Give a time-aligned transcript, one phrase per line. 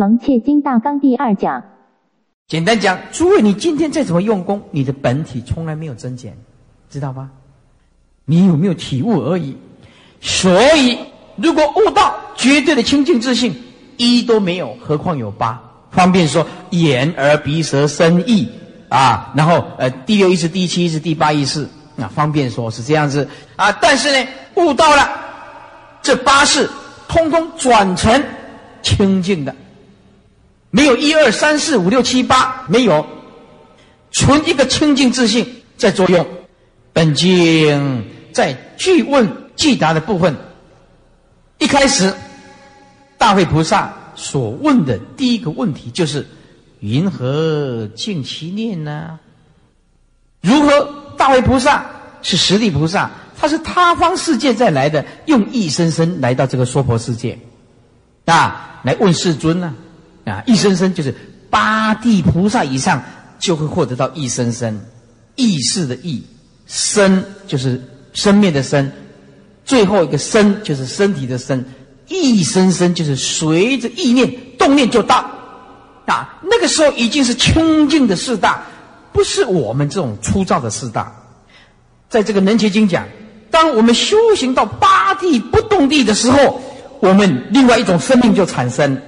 [0.00, 1.62] 楞切经大纲第二讲。
[2.48, 6.34] 简单讲，诸位，你今天再怎么用功，你的本体从来没有增减，
[6.88, 7.30] 知道吗？
[8.24, 9.54] 你有没有体悟而已？
[10.22, 10.98] 所以，
[11.36, 13.54] 如果悟到绝对的清净自信，
[13.98, 15.62] 一都没有，何况有八？
[15.90, 18.48] 方便说眼、耳、鼻、舌、身、意
[18.88, 23.70] 啊，然后呃，第六意识、第七意识、第八意识，那方便说是这样子啊。
[23.72, 25.06] 但是呢，悟到了
[26.00, 26.66] 这八事，
[27.06, 28.24] 通通转成
[28.80, 29.54] 清净的。
[30.70, 33.06] 没有一二三四五六七八，没有，
[34.12, 36.26] 纯一个清净自信在作用。
[36.92, 40.34] 本经在具问具答的部分，
[41.58, 42.12] 一开始
[43.18, 46.26] 大会菩萨所问的第一个问题就是：
[46.80, 49.18] 云何净其念呢？
[50.40, 50.96] 如何？
[51.16, 51.84] 大会菩萨
[52.22, 57.38] 是实地菩萨，他是他方世界再来的，用一生生来到这个娑婆世界，
[58.24, 59.74] 啊，来问世尊呢？
[60.30, 61.14] 啊一生生就是
[61.50, 63.02] 八地菩萨以上
[63.38, 64.80] 就会获得到一生生，
[65.34, 66.22] 意识的意，
[66.66, 67.82] 身就是
[68.12, 68.90] 生灭的身，
[69.64, 71.64] 最后一个身就是身体的身，
[72.08, 75.28] 一生生就是随着意念动念就到，
[76.06, 78.62] 啊，那个时候已经是清净的四大，
[79.12, 81.12] 不是我们这种粗糙的四大，
[82.08, 83.08] 在这个能结经讲，
[83.50, 86.60] 当我们修行到八地不动地的时候，
[87.00, 89.00] 我们另外一种生命就产生。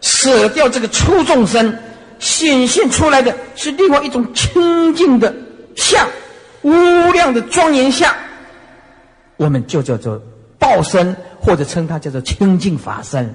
[0.00, 1.76] 舍掉这个粗众生，
[2.18, 5.34] 显现出来的是另外一种清净的
[5.76, 6.06] 相，
[6.62, 6.72] 无
[7.12, 8.12] 量的庄严相。
[9.36, 10.20] 我们就叫做
[10.58, 13.34] 报身，或者称它叫做清净法身。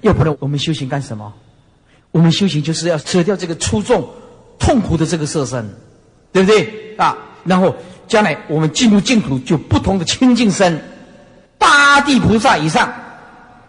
[0.00, 1.32] 要不然我们修行干什么？
[2.10, 4.08] 我们修行就是要舍掉这个粗重、
[4.58, 5.68] 痛苦的这个色身，
[6.32, 7.16] 对不对啊？
[7.44, 7.74] 然后
[8.06, 10.80] 将来我们进入净土，就不同的清净身。
[11.58, 12.92] 八地菩萨以上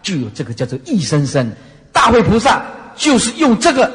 [0.02, 1.50] 就有这个叫做一生身。
[1.96, 2.62] 大会菩萨
[2.94, 3.90] 就是用这个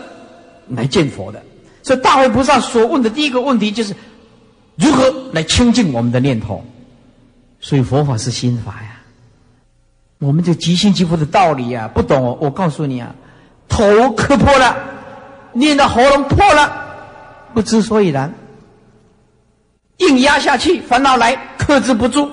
[0.70, 1.40] 来见佛的，
[1.84, 3.96] 所以大会菩萨所问的第一个问题就是
[4.76, 6.66] 如何来清净我们的念头。
[7.60, 9.00] 所以佛法是心法呀，
[10.18, 13.14] 我们这即心即佛的道理呀，不懂我告诉你啊，
[13.70, 14.76] 头磕破了，
[15.54, 16.74] 念到喉咙破了，
[17.54, 18.34] 不知所以然，
[19.98, 22.32] 硬压下去，烦恼来克制不住。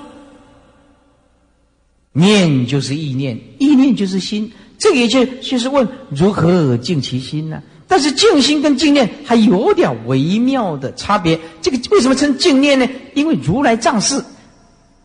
[2.11, 4.51] 念就是意念，意念就是心。
[4.79, 7.61] 这个一切就是问如何静其心呢？
[7.85, 11.37] 但是静心跟静念还有点微妙的差别。
[11.61, 12.87] 这个为什么称静念呢？
[13.13, 14.23] 因为如来藏事，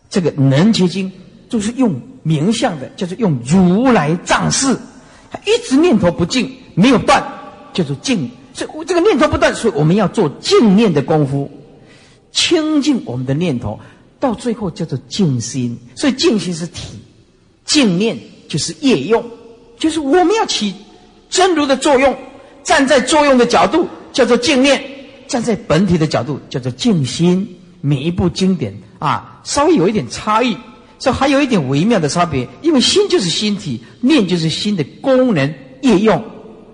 [0.09, 1.11] 这个能结经
[1.49, 4.77] 就是用名相的，就是用如来藏事，
[5.29, 7.21] 他一直念头不静，没有断，
[7.73, 8.29] 叫做静。
[8.53, 11.51] 所以这个念头不断，所以我们要做静念的功夫，
[12.31, 13.79] 清净我们的念头，
[14.19, 15.77] 到最后叫做静心。
[15.95, 16.99] 所以静心是体，
[17.65, 19.23] 静念就是业用。
[19.77, 20.73] 就是我们要起
[21.29, 22.15] 真如的作用，
[22.63, 24.81] 站在作用的角度叫做静念，
[25.27, 27.59] 站在本体的角度叫做静心。
[27.81, 30.57] 每一部经典啊，稍微有一点差异，
[30.97, 32.47] 这还有一点微妙的差别。
[32.63, 36.23] 因为心就是心体，念就是心的功能业用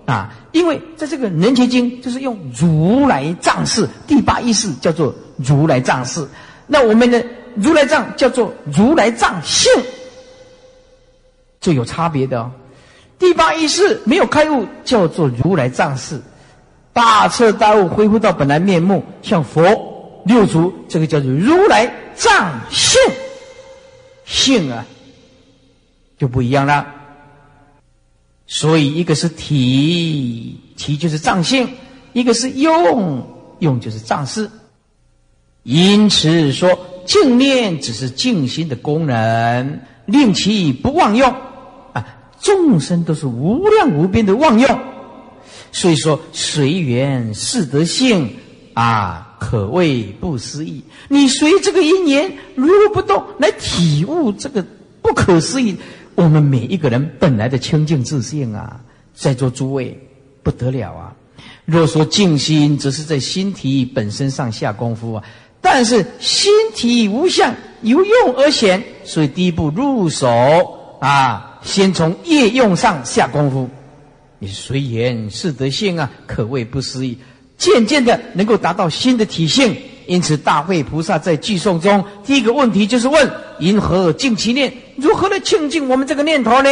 [0.06, 0.32] 啊。
[0.52, 6.26] 因为在这个《能结经》就是用如来藏式第八意识叫做如来藏式，
[6.66, 7.22] 那我们的
[7.56, 9.70] 如来藏叫做如来藏性，
[11.60, 12.50] 这有差别的哦。
[13.22, 16.16] 第八意识没有开悟，叫做如来藏事；
[16.92, 19.62] 大彻大悟，恢复到本来面目，像佛
[20.24, 23.00] 六祖，这个叫做如来藏性。
[24.24, 24.84] 性啊，
[26.18, 26.84] 就不一样了。
[28.48, 31.64] 所以，一个是体，体就是藏性；
[32.12, 33.24] 一个是用，
[33.60, 34.50] 用就是藏事。
[35.62, 41.32] 因此说，净念只是静心的功能，令其不忘用。
[42.42, 44.78] 众生都是无量无边的妄用，
[45.70, 48.28] 所以说随缘是德性
[48.74, 50.82] 啊，可谓不思议。
[51.08, 54.64] 你随这个因缘如如不动来体悟这个
[55.00, 55.76] 不可思议。
[56.14, 58.78] 我们每一个人本来的清净自信啊，
[59.14, 59.98] 在座诸位
[60.42, 61.14] 不得了啊！
[61.64, 65.24] 若说静心，则是在心体本身上下功夫啊。
[65.60, 70.28] 但是心体无相，由用而显，所以第一步入手
[71.00, 71.51] 啊。
[71.62, 73.68] 先从业用上下功夫，
[74.38, 77.16] 你随缘是德性啊，可谓不思议。
[77.56, 79.76] 渐渐的能够达到新的体性，
[80.08, 83.30] 因此大会菩萨在寄诵中，第一个问题就是问：
[83.60, 84.72] 因何静其念？
[84.96, 86.68] 如何来清净我们这个念头呢？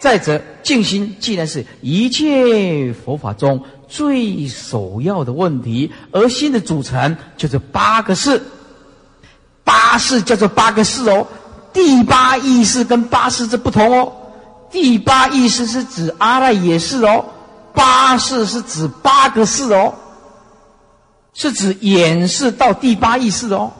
[0.00, 8.42] 再者，静心既然是一切佛法中最首要的问题，而心的组成就是八个事，
[9.62, 11.24] 八事叫做八个事哦。
[11.72, 14.12] 第八意识跟八事这不同哦。
[14.72, 17.24] 第八意识是指阿赖耶识哦，
[17.74, 19.94] 八事是指八个事哦，
[21.34, 23.70] 是指演示到第八意识哦，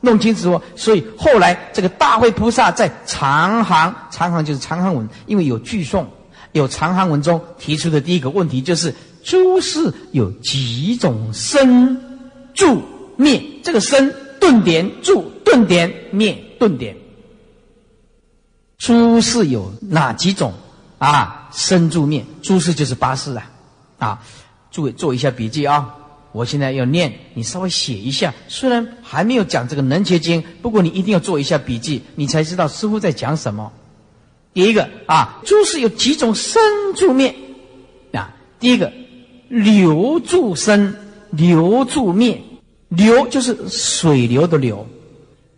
[0.00, 0.62] 弄清楚哦。
[0.74, 6.04] 所以后来这个大慧菩萨在长行，长行就是长行文，因为有句诵，
[6.52, 8.92] 有长行文中提出的第一个问题就是：
[9.22, 11.96] 诸事有几种生
[12.54, 12.82] 住
[13.16, 13.40] 灭？
[13.62, 16.96] 这个生顿点住顿点灭顿点，
[18.80, 20.54] 诸事有哪几种？
[20.96, 23.50] 啊，生住灭，诸事就是八事啊！
[23.98, 24.22] 啊，
[24.70, 25.94] 诸位做一下笔记啊！
[26.32, 28.32] 我现在要念，你稍微写一下。
[28.48, 33.70] 虽然还没有讲这个能结经，不过你一定要做一下笔记，你才知道师傅在讲什么。
[34.54, 36.62] 第一个啊，诸事有几种生
[36.96, 37.34] 住灭
[38.12, 38.34] 啊？
[38.58, 38.90] 第一个，
[39.48, 40.94] 流住生，
[41.30, 42.40] 流住灭。
[42.88, 44.86] 流就是水流的流，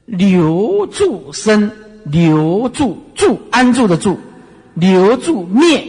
[0.04, 1.70] 流住生，
[2.04, 4.18] 留住住安住的住。
[4.74, 5.86] 留住灭，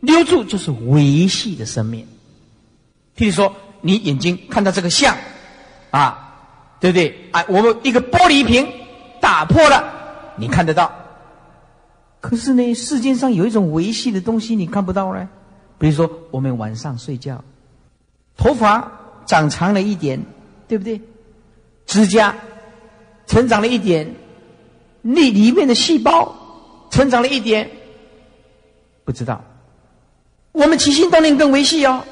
[0.00, 2.06] 留住就是维系的生命。
[3.16, 5.16] 譬如说，你眼睛看到这个像，
[5.90, 6.36] 啊，
[6.80, 7.30] 对不对？
[7.30, 8.68] 啊，我们一个玻璃瓶
[9.22, 10.92] 打破了，你看得到。
[12.20, 15.26] 可是呢，世界上有一种维系的东西你看不到呢。
[15.78, 17.42] 比如说，我们晚上睡觉，
[18.36, 18.92] 头发
[19.24, 20.22] 长长了一点，
[20.68, 21.00] 对不对？
[21.86, 22.36] 指甲
[23.26, 24.14] 成长了一点，
[25.02, 26.36] 那里面的细胞。
[26.90, 27.70] 成长了一点，
[29.04, 29.40] 不知道。
[30.50, 32.02] 我们起心动念更维系哦。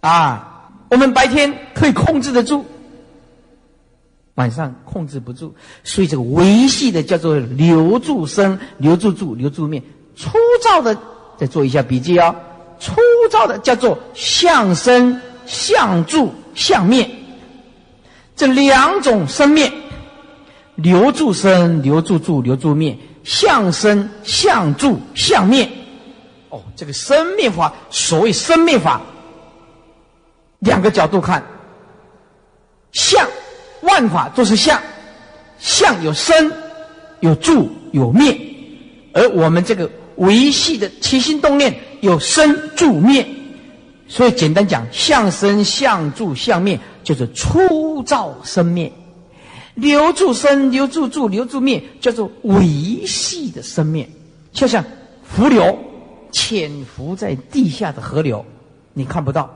[0.00, 2.62] 啊，我们白天可以控制得住，
[4.34, 5.54] 晚上控制不住。
[5.82, 9.82] 所以这个维系的叫做留住生，留住住，留住面。
[10.14, 10.30] 粗
[10.62, 10.94] 糙的，
[11.38, 12.36] 再做一下笔记哦。
[12.78, 13.00] 粗
[13.30, 17.08] 糙的叫做相生、相住、相灭。
[18.36, 19.72] 这两种生灭，
[20.82, 22.96] 留住生，留住住，留住灭。
[23.24, 25.68] 相生、相住、相灭，
[26.48, 29.00] 哦，这个生灭法，所谓生灭法，
[30.58, 31.40] 两个角度看，
[32.90, 33.24] 相
[33.82, 34.76] 万法都是相，
[35.60, 36.50] 相有生，
[37.20, 38.36] 有住，有灭，
[39.12, 43.24] 而我们这个维系的起心动念有生住灭，
[44.08, 48.92] 所以简单讲，相生、相住、相灭，就是粗造生灭。
[49.74, 54.08] 留住生，留住住，留住灭，叫做维系的生灭，
[54.52, 54.84] 就像
[55.22, 55.78] 浮流
[56.30, 58.44] 潜伏在地下的河流，
[58.92, 59.50] 你看不到，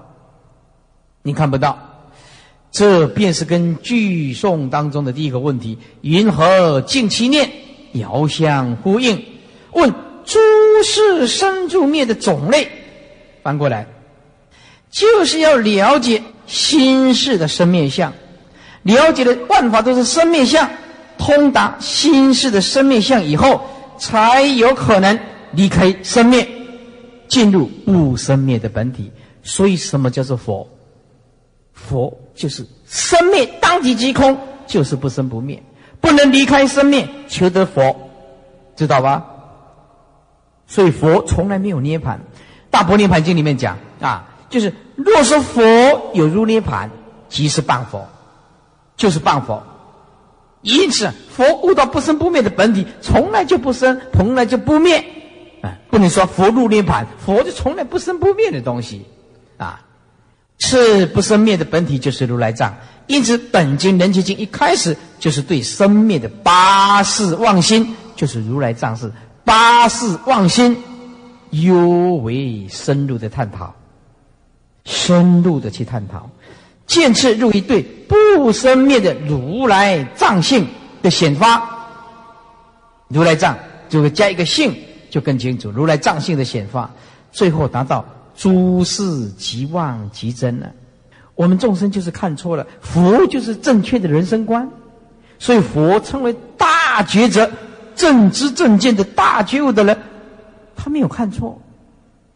[1.23, 1.79] 你看不到，
[2.71, 7.51] 这便是跟句诵当中的第一个问题“云何尽其念”
[7.93, 9.23] 遥相呼应。
[9.73, 9.93] 问
[10.25, 10.39] 诸
[10.83, 12.69] 事生住灭的种类，
[13.43, 13.87] 翻过来，
[14.91, 18.13] 就是要了解心事的生灭相。
[18.87, 20.69] 了解了万法都是生灭相，
[21.19, 23.61] 通达心事的生灭相以后，
[23.99, 25.19] 才有可能
[25.51, 26.47] 离开生灭，
[27.27, 29.11] 进入不生灭的本体。
[29.43, 30.69] 所以，什么叫做佛？
[31.73, 35.63] 佛就是生灭当即即空，就是不生不灭，
[36.01, 37.95] 不能离开生灭，求得佛，
[38.77, 39.25] 知道吧？
[40.67, 42.21] 所以佛从来没有涅盘。
[42.71, 45.63] 大般涅盘经里面讲啊，就是若说佛
[46.13, 46.91] 有如涅盘，
[47.29, 48.07] 即是半佛。
[48.97, 49.63] 就是半佛，
[50.63, 55.05] 因此佛悟到不生不灭的本体，从来就不生，从来就不灭。
[55.63, 59.05] 啊，不能说佛入涅盘，佛就从来不生不灭的东西，
[59.57, 59.81] 啊，
[60.59, 62.75] 是不生灭的本体就是如来藏。
[63.07, 69.11] 因此本经人觉经一开始就是对生灭的八事妄心，就是如来藏是
[69.45, 70.77] 八事妄心，
[71.51, 71.77] 尤
[72.17, 73.75] 为深入的探讨，
[74.85, 76.29] 深入的去探讨。
[76.87, 80.67] 渐次入一对不生灭的如来藏性
[81.03, 81.69] 的显发，
[83.09, 83.57] 如来藏
[83.89, 84.75] 就会加一个性，
[85.11, 85.71] 就更清楚。
[85.71, 86.89] 如来藏性的显发，
[87.33, 88.05] 最后达到
[88.37, 90.71] 诸事即妄即真了。
[91.35, 94.69] 我们众生就是看错了，佛就是正确的人生观，
[95.39, 97.51] 所以佛称为大觉者、
[97.95, 99.99] 正知正见的大觉悟的人，
[100.75, 101.61] 他没有看错。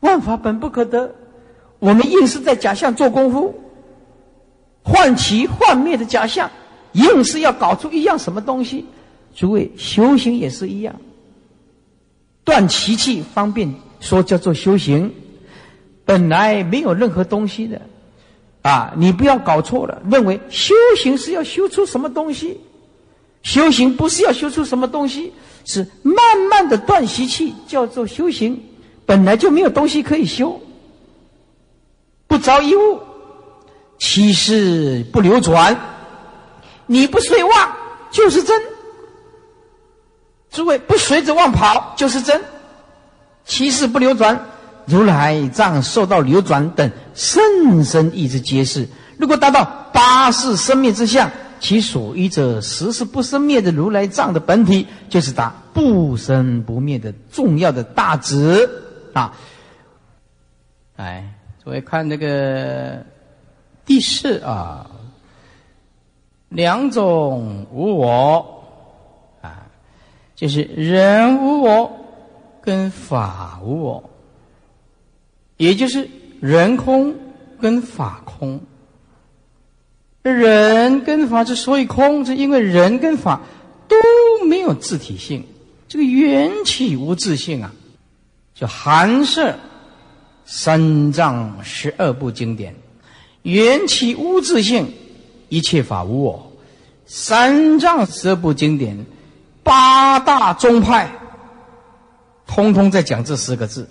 [0.01, 1.15] 万法本不可得，
[1.79, 3.55] 我们硬是在假象做功夫。
[4.83, 6.51] 幻起幻灭的假象，
[6.93, 8.85] 硬是要搞出一样什么东西。
[9.35, 10.95] 诸位修行也是一样，
[12.43, 15.15] 断习气方便说叫做修行，
[16.05, 17.81] 本来没有任何东西的，
[18.63, 22.59] 啊，你不要搞错了，认为修行是要修出什么东西，
[23.43, 25.33] 修行不是要修出什么东西，
[25.65, 26.17] 是慢
[26.51, 28.61] 慢的断习气叫做修行，
[29.07, 30.61] 本来就没有东西可以修，
[32.27, 32.99] 不着一物。
[34.01, 35.79] 七世不流转，
[36.87, 37.77] 你不随妄
[38.11, 38.61] 就是真。
[40.51, 42.43] 诸位不随着妄跑就是真。
[43.45, 44.41] 七世不流转，
[44.87, 48.89] 如来藏受到流转等甚深意之揭示。
[49.19, 51.31] 如果达到八世生灭之相，
[51.61, 58.69] 其所依者实是不生灭的如来藏的本体，就是达不生不灭的重要的大旨
[59.13, 59.37] 啊！
[60.97, 63.05] 哎，诸位看这个
[63.91, 64.89] 第四啊，
[66.49, 68.63] 两种无我
[69.43, 69.67] 啊，
[70.37, 71.91] 就是人无我
[72.63, 74.11] 跟法无我，
[75.57, 76.09] 也就是
[76.41, 77.13] 人空
[77.61, 78.61] 跟法空。
[80.23, 83.41] 人跟法之所以空，是因为人跟法
[83.89, 83.97] 都
[84.47, 85.45] 没有自体性，
[85.89, 87.75] 这个缘起无自性啊。
[88.55, 89.53] 就含摄
[90.45, 92.73] 三藏十二部经典，
[93.43, 94.93] 缘起无自性，
[95.49, 96.53] 一切法无我。
[97.07, 99.07] 三藏十部经典，
[99.63, 101.11] 八大宗派，
[102.47, 103.89] 通通在讲这四个字：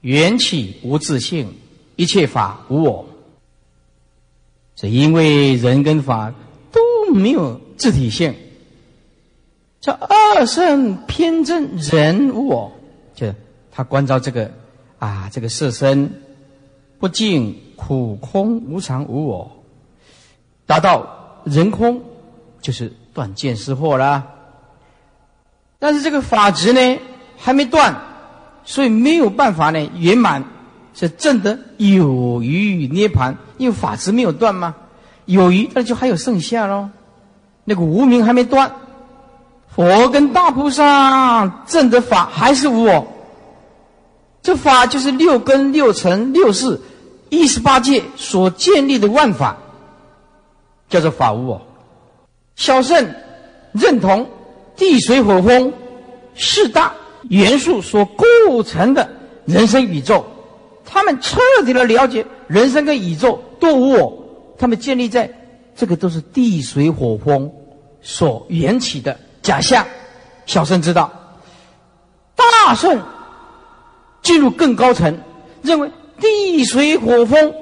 [0.00, 1.54] 缘起无自性，
[1.94, 3.06] 一切法无我。
[4.74, 6.34] 是因为人跟法
[6.72, 8.34] 都没有自体性，
[9.80, 12.72] 这二圣偏正人无我，
[13.14, 13.32] 就
[13.70, 14.50] 他关照这个
[14.98, 16.22] 啊，这个色身
[16.98, 19.50] 不净、苦、空、无常、无我，
[20.66, 21.06] 达到
[21.44, 22.02] 人空，
[22.60, 24.24] 就是断见思惑啦。
[25.78, 26.98] 但是这个法执呢
[27.36, 27.94] 还没断，
[28.64, 30.42] 所以没有办法呢圆满。
[30.98, 34.74] 是证得有余涅盘，因为法执没有断吗？
[35.26, 36.88] 有余，那就还有剩下喽。
[37.64, 38.72] 那个无名还没断，
[39.68, 43.06] 佛跟大菩萨证的法还是无我。
[44.42, 46.80] 这法就是六根、六尘、六识、
[47.28, 49.56] 一十八界所建立的万法，
[50.88, 51.60] 叫做法无我。
[52.54, 53.14] 小圣
[53.72, 54.28] 认同
[54.76, 55.72] 地水火风
[56.34, 56.94] 四大
[57.28, 59.08] 元素所构成的
[59.44, 60.24] 人生宇宙。
[60.84, 64.24] 他们彻底的了解人生跟宇宙都无我，
[64.56, 65.28] 他们建立在
[65.74, 67.50] 这个都是地水火风
[68.00, 69.84] 所缘起的假象。
[70.46, 71.10] 小圣知道，
[72.36, 73.02] 大圣
[74.22, 75.18] 进入更高层，
[75.62, 75.90] 认为
[76.20, 77.52] 地水火风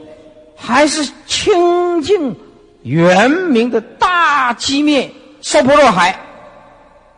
[0.56, 2.36] 还是清净
[2.82, 6.18] 圆明的大机灭娑婆若海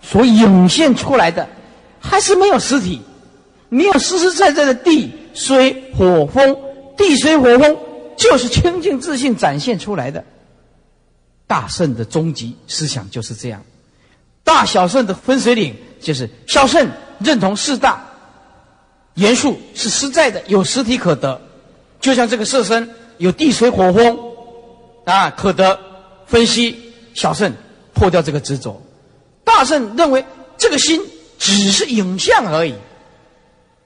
[0.00, 1.48] 所涌现出来的，
[1.98, 3.00] 还是没有实体，
[3.68, 5.12] 没有实实在在的地。
[5.34, 6.56] 水火风，
[6.96, 7.76] 地水火风
[8.16, 10.24] 就是清净自信展现出来的。
[11.46, 13.62] 大圣的终极思想就是这样。
[14.42, 16.88] 大小圣的分水岭就是小圣
[17.18, 18.02] 认同四大
[19.16, 21.38] 元素是实在的，有实体可得。
[22.00, 24.18] 就像这个色身有地水火风
[25.04, 25.78] 啊，可得
[26.26, 26.84] 分析。
[27.14, 27.50] 小圣
[27.94, 28.78] 破掉这个执着，
[29.42, 30.22] 大圣认为
[30.58, 31.00] 这个心
[31.38, 32.74] 只是影像而已。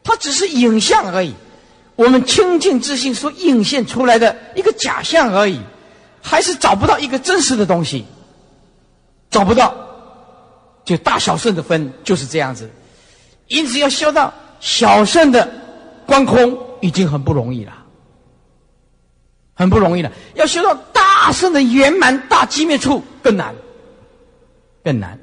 [0.02, 1.32] 它只是影像而已，
[1.94, 5.60] 我们清净自信所映现出来的一个假象而已，
[6.20, 8.04] 还是找不到一个真实的东西，
[9.30, 9.72] 找不到，
[10.84, 12.68] 就大小圣的分就是这样子，
[13.46, 15.50] 因此要修到小圣的
[16.06, 17.72] 观空已经很不容易了，
[19.54, 23.54] 很不容易了，要修到大圣的圆满大机灭处更难，
[24.84, 25.18] 更难，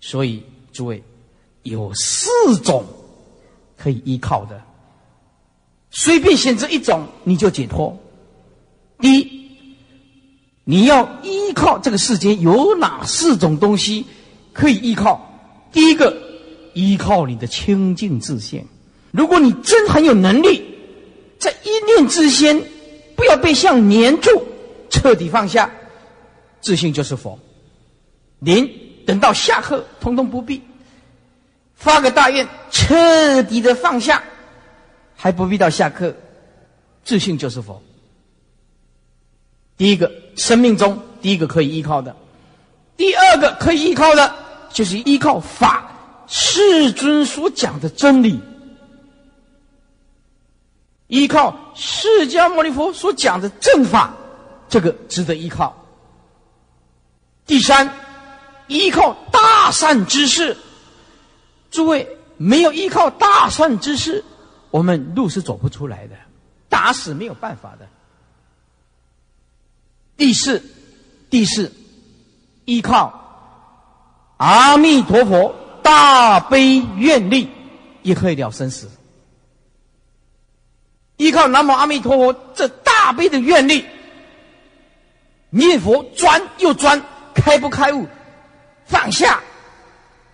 [0.00, 1.02] 所以诸位。
[1.64, 2.28] 有四
[2.64, 2.84] 种
[3.78, 4.60] 可以依靠的，
[5.92, 7.96] 随便选择一种你就解脱。
[8.98, 9.46] 第一，
[10.64, 14.04] 你要依靠这个世间有哪四种东西
[14.52, 15.24] 可以依靠？
[15.70, 16.12] 第一个，
[16.74, 18.64] 依靠你的清净自信。
[19.10, 20.64] 如果你真很有能力，
[21.38, 22.62] 在一念之间
[23.16, 24.30] 不要被相黏住，
[24.90, 25.70] 彻底放下，
[26.60, 27.38] 自信就是佛。
[28.38, 28.68] 您
[29.06, 30.62] 等到下课，通通不必。
[31.74, 34.22] 发个大愿，彻底的放下，
[35.16, 36.14] 还不必到下课，
[37.04, 37.82] 自信就是佛。
[39.76, 42.14] 第一个，生命中第一个可以依靠的；
[42.96, 44.32] 第二个可以依靠的，
[44.72, 45.91] 就是依靠法
[46.34, 48.40] 世尊所讲的真理，
[51.08, 54.14] 依靠释迦牟尼佛所讲的正法，
[54.66, 55.76] 这个值得依靠。
[57.44, 57.92] 第三，
[58.66, 60.56] 依靠大善之事。
[61.70, 64.24] 诸位没有依靠大善之事，
[64.70, 66.16] 我们路是走不出来的，
[66.70, 67.86] 打死没有办法的。
[70.16, 70.62] 第四，
[71.28, 71.70] 第四，
[72.64, 73.12] 依靠
[74.38, 77.48] 阿弥陀佛大悲愿力，
[78.02, 78.88] 也可以了生死。
[81.16, 83.84] 依靠南无阿弥陀佛这大悲的愿力，
[85.50, 87.00] 念佛专又专，
[87.34, 88.06] 开不开悟，
[88.84, 89.40] 放下。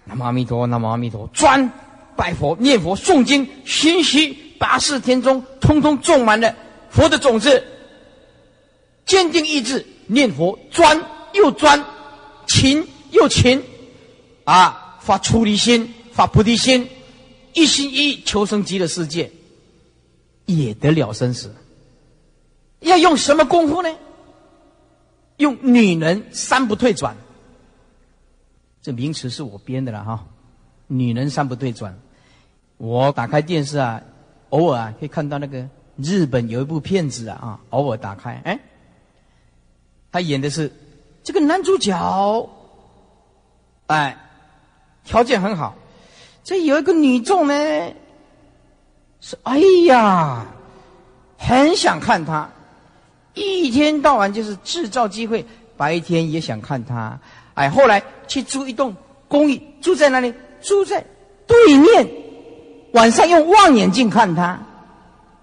[0.04, 1.70] 南无阿弥陀，南无阿弥陀，专
[2.16, 6.54] 拜佛、念佛、诵经、熏习八世天中，通通种满了
[6.90, 7.62] 佛的种子。
[9.04, 11.02] 坚定意志，念佛专
[11.32, 11.84] 又专，
[12.46, 13.62] 勤又勤，
[14.44, 16.86] 啊，发出离心，发菩提心，
[17.54, 19.32] 一心一意求生极乐世界，
[20.44, 21.54] 也得了生死。
[22.80, 23.88] 要用什么功夫呢？
[25.38, 27.16] 用女人三不退转。
[28.82, 30.26] 这名词是我编的了哈。
[30.88, 31.98] 女人三不退转，
[32.76, 34.02] 我打开电视啊，
[34.50, 38.60] 偶尔啊可以看到那个日本有一部片子啊啊，偶尔打开，哎，
[40.12, 40.70] 他演的是
[41.24, 42.50] 这个男主角，
[43.86, 44.27] 哎，
[45.08, 45.74] 条件很好，
[46.44, 47.54] 这有一个女众呢，
[49.22, 50.44] 是哎呀，
[51.38, 52.46] 很想看他。
[53.32, 55.46] 一天到晚就是制造机会，
[55.78, 57.18] 白天也想看他。
[57.54, 58.94] 哎，后来去租一栋
[59.28, 61.02] 公寓，住在那里，住在
[61.46, 62.06] 对面。
[62.92, 64.60] 晚上用望远镜看他，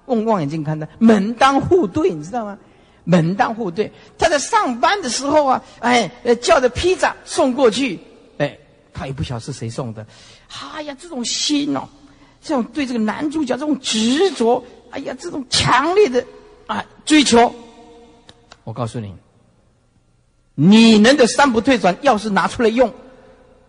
[0.07, 2.55] 用望远镜看他，门当户对，你知道吗？
[3.03, 3.91] 门当户对。
[4.15, 6.07] 他在上班的时候啊，哎，
[6.39, 7.99] 叫着披萨送过去，
[8.95, 10.05] 他也不晓得是谁送的。
[10.71, 11.87] 哎呀，这种心哦，
[12.41, 16.25] 这种对这个男主角这种执着，哎呀，这种强烈的
[16.67, 17.53] 啊追求。
[18.63, 19.13] 我告诉你，
[20.55, 22.91] 你能的三不退转，要是拿出来用，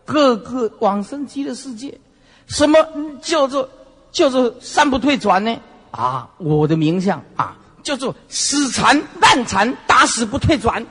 [0.05, 1.99] 各个往生极乐世界，
[2.47, 2.79] 什么
[3.21, 3.69] 叫做
[4.13, 5.55] 叫做三不退转呢？
[5.91, 10.87] 啊，我的名相啊，叫做死缠烂缠，打死不退转。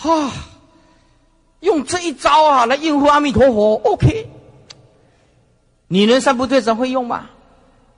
[0.00, 0.32] 啊，
[1.60, 4.30] 用这一招啊来应付阿弥陀佛，OK。
[5.88, 7.30] 你能三不退转会用吗？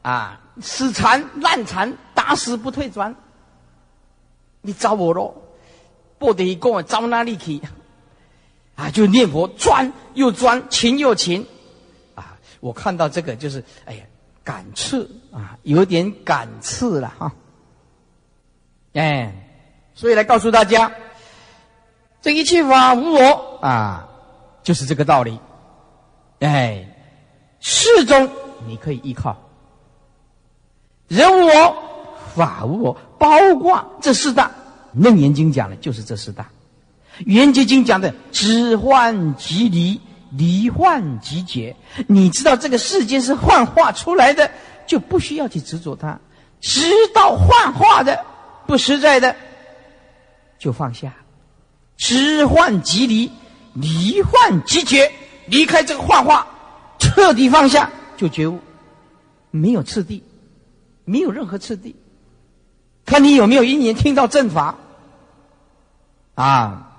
[0.03, 3.15] 啊，死缠烂缠，打死不退转。
[4.63, 5.35] 你找我喽，
[6.19, 7.61] 不得一个招哪里去？
[8.77, 11.47] 啊，就念佛专又专，勤又勤，
[12.15, 12.39] 啊！
[12.61, 14.05] 我看到这个就是，哎呀，
[14.43, 17.33] 感刺啊，有点感刺了哈。
[18.95, 19.35] 哎，
[19.95, 20.91] 所以来告诉大家，
[22.23, 24.09] 这一切法无我啊，
[24.63, 25.39] 就是这个道理。
[26.41, 26.87] 哎，
[27.61, 28.29] 世中
[28.67, 29.37] 你可以依靠，
[31.09, 31.77] 人无我。
[32.37, 34.47] 法无我，包括这四大，
[35.03, 36.45] 《楞严经》讲的就是这四大，
[37.27, 41.75] 《圆觉经》讲的知幻即离，离幻即解。
[42.07, 44.49] 你知道这个世间是幻化出来的，
[44.87, 46.17] 就不需要去执着它；
[46.61, 48.25] 知道幻化的
[48.65, 49.35] 不实在的，
[50.57, 51.13] 就放下。
[52.01, 53.31] 知幻即离，
[53.75, 55.13] 离幻即觉，
[55.45, 56.47] 离开这个幻化，
[56.99, 58.59] 彻底放下，就觉悟，
[59.51, 60.25] 没有次第，
[61.05, 61.95] 没有任何次第。
[63.05, 64.77] 看你有没有一年听到正法，
[66.37, 66.91] 啊，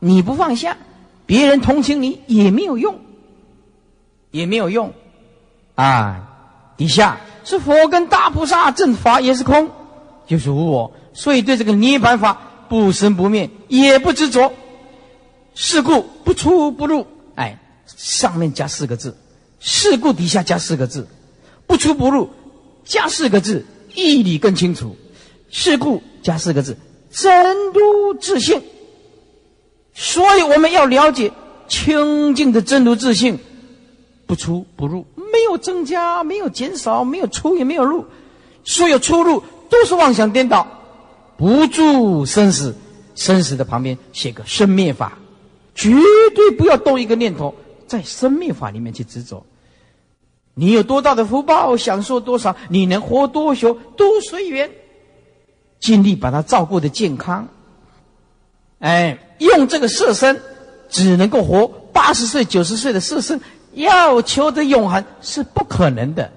[0.00, 0.76] 你不放下，
[1.24, 3.00] 别人同情你也没有用，
[4.32, 4.92] 也没有用，
[5.76, 6.28] 啊，
[6.76, 9.70] 底下是佛跟大菩萨正法也是空，
[10.26, 14.52] 就是无我，所以对这个涅盘法不生不灭，也不执着，
[15.54, 17.06] 是故不出不入。
[17.34, 19.16] 哎，上面加四个字，
[19.60, 21.06] 是故底下加四个字，
[21.66, 22.30] 不出不入，
[22.84, 24.96] 加四个字，义理更清楚。
[25.48, 26.76] 是故加四个字：
[27.10, 28.62] 真如自性。
[29.94, 31.32] 所以我们要了解
[31.68, 33.38] 清净的真如自性，
[34.26, 38.04] 不出不入，没有增加，没有减少，没有出也没有入，
[38.64, 40.66] 所有出入都是妄想颠倒，
[41.36, 42.74] 不住生死。
[43.14, 45.16] 生死的旁边写个生灭法，
[45.74, 45.90] 绝
[46.34, 47.54] 对不要动一个念头
[47.86, 49.42] 在生灭法里面去执着。
[50.52, 54.70] 你有多大的福报，享受多少，你能活多久，都随缘。
[55.80, 57.48] 尽力把他照顾的健康，
[58.80, 60.38] 哎，用这个色身，
[60.90, 63.40] 只能够活八十岁、九十岁的色身，
[63.72, 66.30] 要求得永恒是不可能的。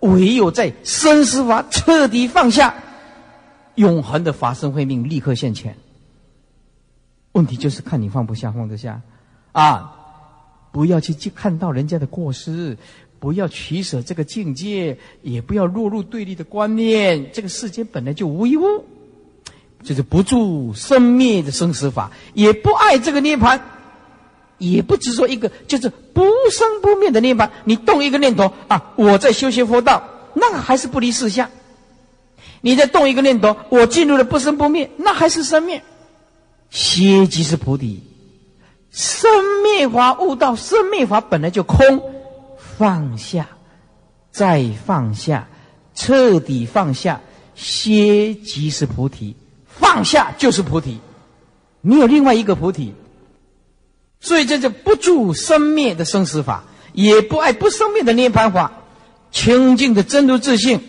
[0.00, 2.74] 唯有在生死法彻底放下，
[3.76, 5.76] 永恒的法身慧命立刻现前。
[7.32, 9.00] 问题就是看你放不下，放得下
[9.52, 9.92] 啊！
[10.72, 12.76] 不要去去看到人家的过失，
[13.18, 17.30] 不要取舍这个境界，也不要落入对立的观念。
[17.32, 18.84] 这个世间本来就无一物。
[19.82, 23.62] 就是不住生灭的生死法，也不爱这个涅盘，
[24.58, 27.52] 也不执着一个就是不生不灭的涅盘。
[27.64, 30.02] 你动一个念头啊，我在修学佛道，
[30.34, 31.48] 那还是不离四相。
[32.60, 35.82] 你再动一个念头，我进入了不生不灭，那还是生灭。
[36.70, 38.02] 歇即是菩提，
[38.90, 39.30] 生
[39.62, 42.02] 灭法悟道，生灭法本来就空，
[42.76, 43.46] 放下，
[44.30, 45.48] 再放下，
[45.94, 47.20] 彻底放下，
[47.54, 49.36] 歇即是菩提。
[49.78, 50.98] 放下就是菩提，
[51.82, 52.94] 没有另外一个菩提，
[54.20, 56.64] 所以这就不住生灭的生死法，
[56.94, 58.72] 也不爱不生灭的涅槃法，
[59.30, 60.80] 清净的真如自性，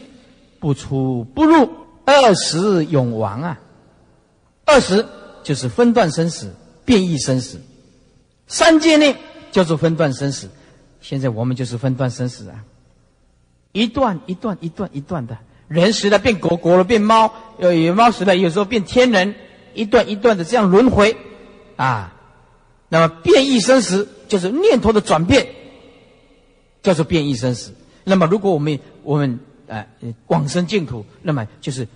[0.59, 1.69] 不出不入，
[2.05, 3.59] 二十永亡啊！
[4.65, 5.05] 二十
[5.43, 7.61] 就是分段生死、变异生死，
[8.47, 9.15] 三界内
[9.51, 10.49] 叫做分段生死。
[10.99, 12.65] 现在我们就是分段生死啊，
[13.71, 19.35] 一段一段一段一段的，人死了变狗，狗了变猫，有有猫死了，有时候变天人，
[19.73, 21.15] 一段一段的这样轮回
[21.75, 22.13] 啊。
[22.89, 25.47] 那么变异生死就是念头的转变，
[26.81, 27.73] 叫做变异生死。
[28.03, 29.85] 那么如果我们我们呃
[30.27, 31.87] 往生净土，那么就是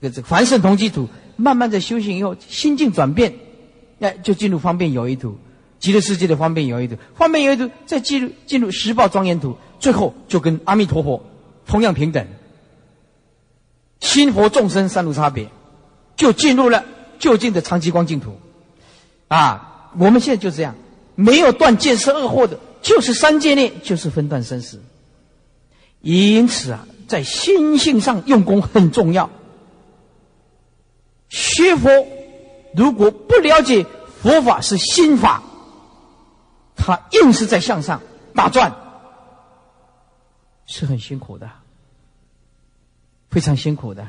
[0.00, 3.34] 这个凡圣同居土，慢慢的修行以后，心境转变，
[4.00, 5.38] 哎，就进入方便有一土，
[5.78, 11.24] 极乐世界的方便有一土，方便有一土再进入进入十报庄严土，最后就跟阿弥陀佛
[11.66, 12.26] 同样平等，
[14.00, 15.48] 心佛众生三无差别，
[16.16, 16.84] 就进入了
[17.18, 18.38] 就近的长吉光净土，
[19.28, 19.66] 啊。
[19.98, 20.76] 我们现在就这样，
[21.16, 24.80] 没有断见色恶惑的，就是三界内，就是分段生死。
[26.00, 29.28] 因此啊，在心性上用功很重要。
[31.28, 31.90] 学佛
[32.72, 33.84] 如果不了解
[34.22, 35.42] 佛法是心法，
[36.76, 38.00] 他硬是在向上
[38.32, 38.72] 打转，
[40.66, 41.50] 是很辛苦的，
[43.28, 44.06] 非常辛苦的。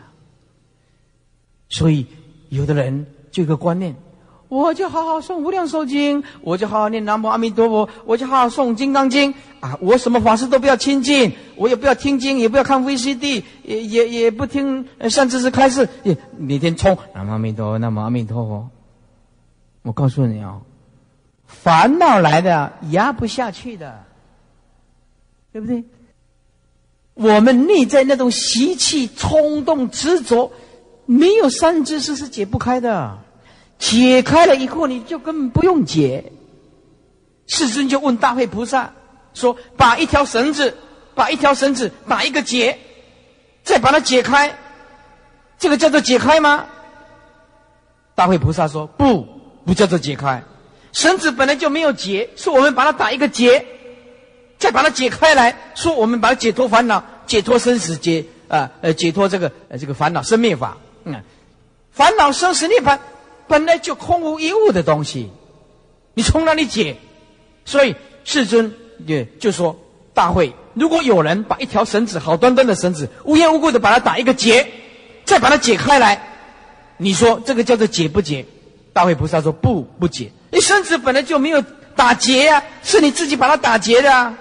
[1.70, 2.06] 所以，
[2.50, 3.96] 有的人就一个观念。
[4.52, 9.78] 我就好好诵《无量寿经》，我就好好念《南无阿弥陀佛》，我就好好诵《金刚经》啊！
[9.80, 18.70] 我什么法师都不要亲近，我也不要听经，也不要看 VCD，也也也不听善知识开示，也每天冲《南无阿弥陀佛》，南无阿弥陀佛。
[19.84, 20.60] 我告诉你啊，
[21.48, 24.04] 烦恼来的压不下去的，
[25.54, 25.82] 对不对？
[27.14, 30.52] 我们内在那种习气、冲动、执着，
[31.06, 33.18] 没有善知识是解不开的。
[33.82, 36.32] 解开了以后，你就根本不用解。
[37.48, 38.94] 世尊就问大会菩萨
[39.34, 40.78] 说：“把一条绳子，
[41.16, 42.78] 把一条绳子打一个结，
[43.64, 44.56] 再把它解开，
[45.58, 46.66] 这个叫做解开吗？”
[48.14, 49.28] 大会菩萨说：“不，
[49.66, 50.44] 不叫做解开。
[50.94, 53.66] 绳子本来就没有结，是我们把它打一个结，
[54.60, 60.78] 再把它解开来说，我们把它解脱烦恼，解脱生死，解啊呃解脱这个呃这个烦恼生灭法。
[61.04, 61.20] 嗯，
[61.92, 63.00] 烦恼生死涅槃。”
[63.52, 65.30] 本来就空无一物的东西，
[66.14, 66.96] 你从哪里解？
[67.66, 68.74] 所以世尊
[69.06, 69.78] 也就说：
[70.14, 74.66] 大会，如果有人把一条绳子，好端端的绳子，无缘无故的把它打一个结，
[75.26, 76.22] 再把它解开来，
[76.96, 78.46] 你说这个叫做解不解？
[78.94, 80.32] 大会菩萨说：不，不解。
[80.50, 81.62] 你绳子本来就没有
[81.94, 84.34] 打结呀，是你自己把它打结的，啊，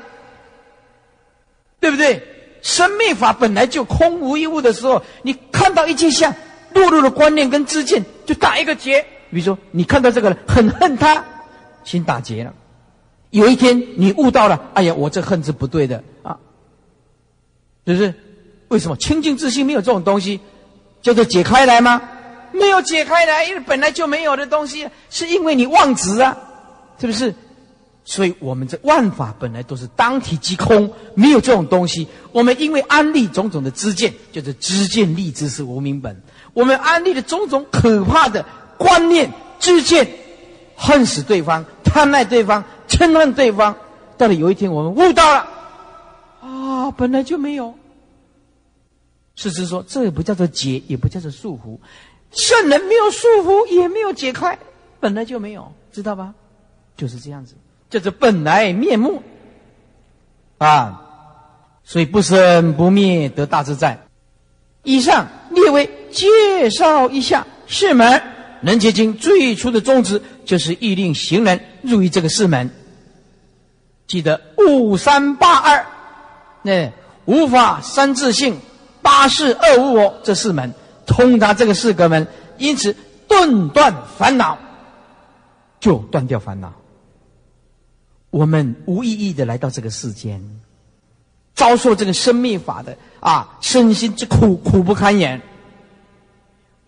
[1.81, 2.23] 对不对？
[2.63, 6.33] 生命法本来就空无一物的时候，你看到一切相。
[6.75, 9.01] 落入的观念跟知见，就打一个结。
[9.31, 11.25] 比如说，你看到这个人很恨他，
[11.85, 12.53] 心打结了。
[13.31, 16.37] 有一天你悟到了，哎呀，我这恨是不对的啊，
[17.87, 18.15] 是不是？
[18.69, 20.41] 为什么清净自信没有这种东西，
[21.03, 22.03] 叫做解开来吗？
[22.53, 26.37] 没有解开来，因为本来就没有的东西，是因为你妄执啊，
[27.01, 27.35] 是不是？
[28.05, 32.09] 所以我们这万法本来都是当体即空，没有这种东西。
[32.33, 36.21] 我们因为安利种种的知见，就是知见立知是无名本。
[36.53, 38.45] 我们安利的种种可怕的
[38.77, 40.09] 观念、知见，
[40.77, 43.77] 恨死对方、贪爱对方、嗔恨对方，
[44.17, 45.49] 到了有一天我们悟到了，
[46.41, 47.75] 啊，本来就没有。
[49.37, 51.79] 是是说，这也不叫做解，也不叫做束缚。
[52.33, 54.59] 圣人没有束缚，也没有解开，
[54.99, 56.35] 本来就没有，知道吧？
[56.97, 57.55] 就是这样子，
[57.89, 59.23] 叫做本来面目
[60.59, 61.07] 啊。
[61.83, 63.99] 所以不生不灭得大自在。
[64.83, 68.23] 以上列为介绍一下四门。
[68.63, 72.71] 人结经最初的宗旨就是欲令行人入于这个四门。
[74.07, 75.87] 记得五三八二，
[76.63, 76.93] 那
[77.25, 78.59] 无法三自性，
[79.01, 80.75] 八事二无我这四门，
[81.07, 82.27] 通达这个四个门，
[82.59, 82.95] 因此
[83.27, 84.59] 顿断烦恼，
[85.81, 86.73] 就断掉烦恼。
[88.31, 90.43] 我们无意义的来到这个世间。
[91.55, 95.41] 遭受这个生命法的啊，身心之苦苦不堪言。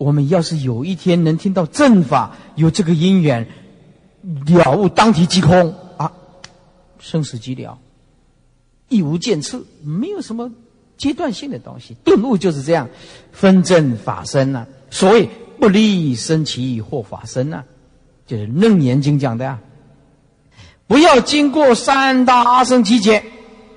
[0.03, 3.47] 我们要是有一天能听到正法，有这个因缘，
[4.47, 6.11] 了悟当体即空啊，
[6.99, 7.77] 生死即了，
[8.89, 10.51] 亦无见次，没有什么
[10.97, 11.95] 阶段性的东西。
[12.03, 12.89] 顿悟就是这样，
[13.31, 14.67] 分正法身呐。
[14.89, 17.63] 所谓不离生起或法身呐，
[18.27, 19.59] 就是《楞严经》讲的啊。
[20.85, 23.23] 不要经过三大阿僧祇劫。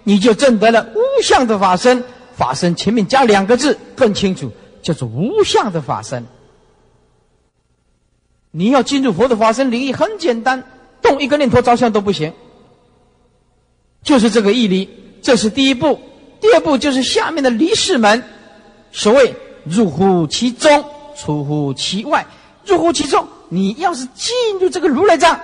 [0.08, 4.52] 你就证得了无相的法身，法身前面加两个字更清楚，
[4.86, 6.24] 叫做无相的法身。
[8.52, 10.62] 你要进入佛的法身领域很简单，
[11.02, 12.32] 动一个念头照相都不行，
[14.04, 14.88] 就是这个义理，
[15.22, 15.98] 这是第一步。
[16.40, 18.22] 第二步就是下面的离世门，
[18.92, 20.84] 所谓入乎其中，
[21.16, 22.24] 出乎其外。
[22.64, 25.40] 入乎其中，你要是进入这个如来藏，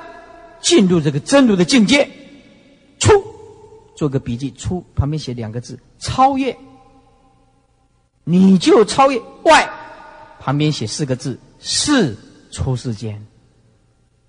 [0.61, 2.09] 进入这个真如的境界，
[3.01, 3.11] 出，
[3.97, 6.57] 做个笔记，出旁边写两个字，超越，
[8.25, 9.71] 你就超越外，
[10.41, 12.17] 旁边写四个字，是
[12.51, 13.27] 出世间，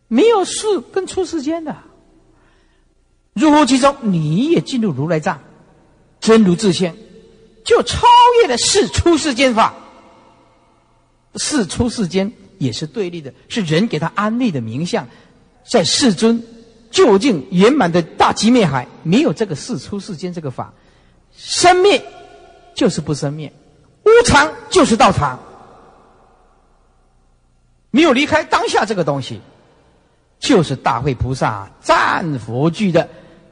[0.07, 1.75] 没有是跟出世间的。
[3.33, 5.39] 入乎其中，你也进入如来藏，
[6.19, 6.95] 真如自性，
[7.65, 8.07] 就超
[8.41, 9.73] 越了世出世间法。
[11.35, 15.07] 世出世间也是对立的，是人给他安立的名相，
[15.67, 16.43] 在世尊
[16.91, 20.71] 究竟圆满的大极灭海，没有这个世出世间这个法，
[21.35, 22.05] 生灭
[22.75, 23.51] 就是不生灭，
[24.03, 25.39] 无常就是道场，
[27.91, 29.39] 没有离开当下这个东西，
[30.39, 33.09] 就是大会菩萨赞佛句的。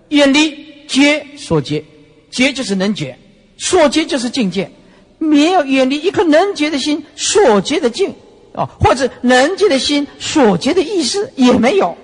[0.10, 1.84] 远离觉所觉，
[2.30, 3.18] 觉就是能觉，
[3.58, 4.70] 所结就是境界。
[5.18, 8.14] 没有远离一颗能觉的心，所结的境，
[8.54, 11.96] 哦，或者能觉的心，所结的意思也没有。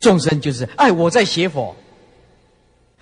[0.00, 1.74] 众生就是，哎，我在邪佛，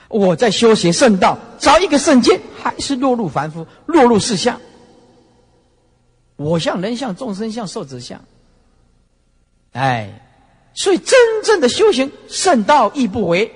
[0.09, 4.61] 我在修行圣道，找一个圣境，还是落入凡夫，落入世相。
[6.37, 8.21] 我相、人相、众生相、寿者相，
[9.73, 10.23] 哎。
[10.79, 13.51] 所以，真正的修行圣道亦不为，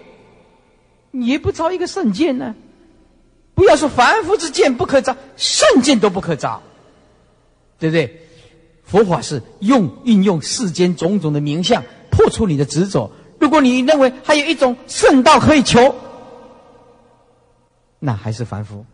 [1.13, 2.55] 也不招一个圣剑呢。
[3.55, 6.63] 不要说凡夫之剑不可招，圣剑都不可招，
[7.79, 8.27] 对不对？
[8.85, 13.13] 佛法是用运用世间种种的名相，破除你的执着。
[13.39, 15.95] 如果你认为还有一种圣道可以求，
[18.01, 18.85] 那还是凡夫。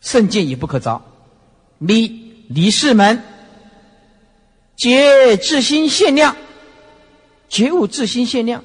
[0.00, 1.04] 圣剑也不可招，
[1.78, 2.06] 离
[2.48, 3.22] 离世门，
[4.76, 6.34] 皆自心限量。
[7.50, 8.64] 觉悟自心限量，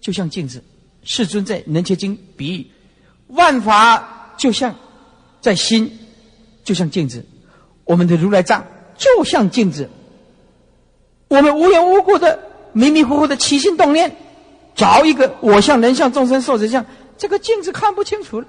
[0.00, 0.62] 就像镜子。
[1.04, 2.66] 世尊在《能切经》比喻，
[3.28, 4.74] 万法就像
[5.40, 5.98] 在心，
[6.64, 7.24] 就像镜子。
[7.84, 8.66] 我们的如来藏
[8.98, 9.88] 就像镜子。
[11.28, 12.38] 我们无缘无故的
[12.72, 14.14] 迷迷糊糊的起心动念，
[14.74, 16.84] 找一个我相、人相、众生、寿者相，
[17.20, 18.46] 这个镜子看不清楚了。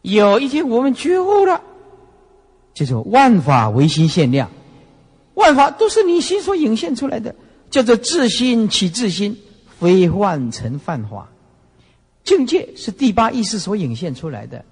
[0.00, 1.60] 有一天我们觉悟了，
[2.72, 4.50] 就是万法唯心限量，
[5.34, 7.34] 万法都是你心所引现出来的。
[7.68, 9.36] 叫做自心起自心，
[9.78, 11.28] 非幻成幻法。
[12.24, 14.64] 境界是第八意识所引现出来的，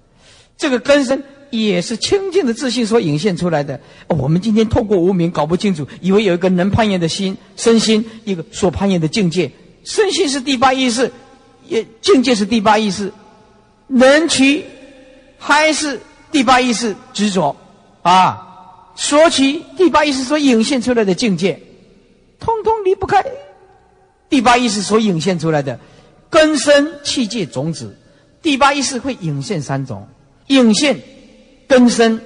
[0.57, 3.79] 这个根身也是清净的自信所引现出来的。
[4.07, 9.51] 我们今天透过无名搞不清楚，以为有一个能攀岩的心身心，一个所攀岩的境界。
[9.83, 11.11] 身心是第八意识，
[11.67, 13.11] 也境界是第八意识，
[13.87, 14.63] 能取
[15.37, 15.99] 还是
[16.31, 17.55] 第八意识执着
[18.01, 18.41] 啊？
[18.95, 21.61] 索取第八意识所引现出来的境界。
[22.39, 23.25] 通通离不开
[24.29, 25.79] 第八意识所引现出来的
[26.29, 27.97] 根生气界种子。
[28.41, 30.07] 第八意识会引现三种：
[30.47, 30.99] 引现
[31.67, 32.21] 根生，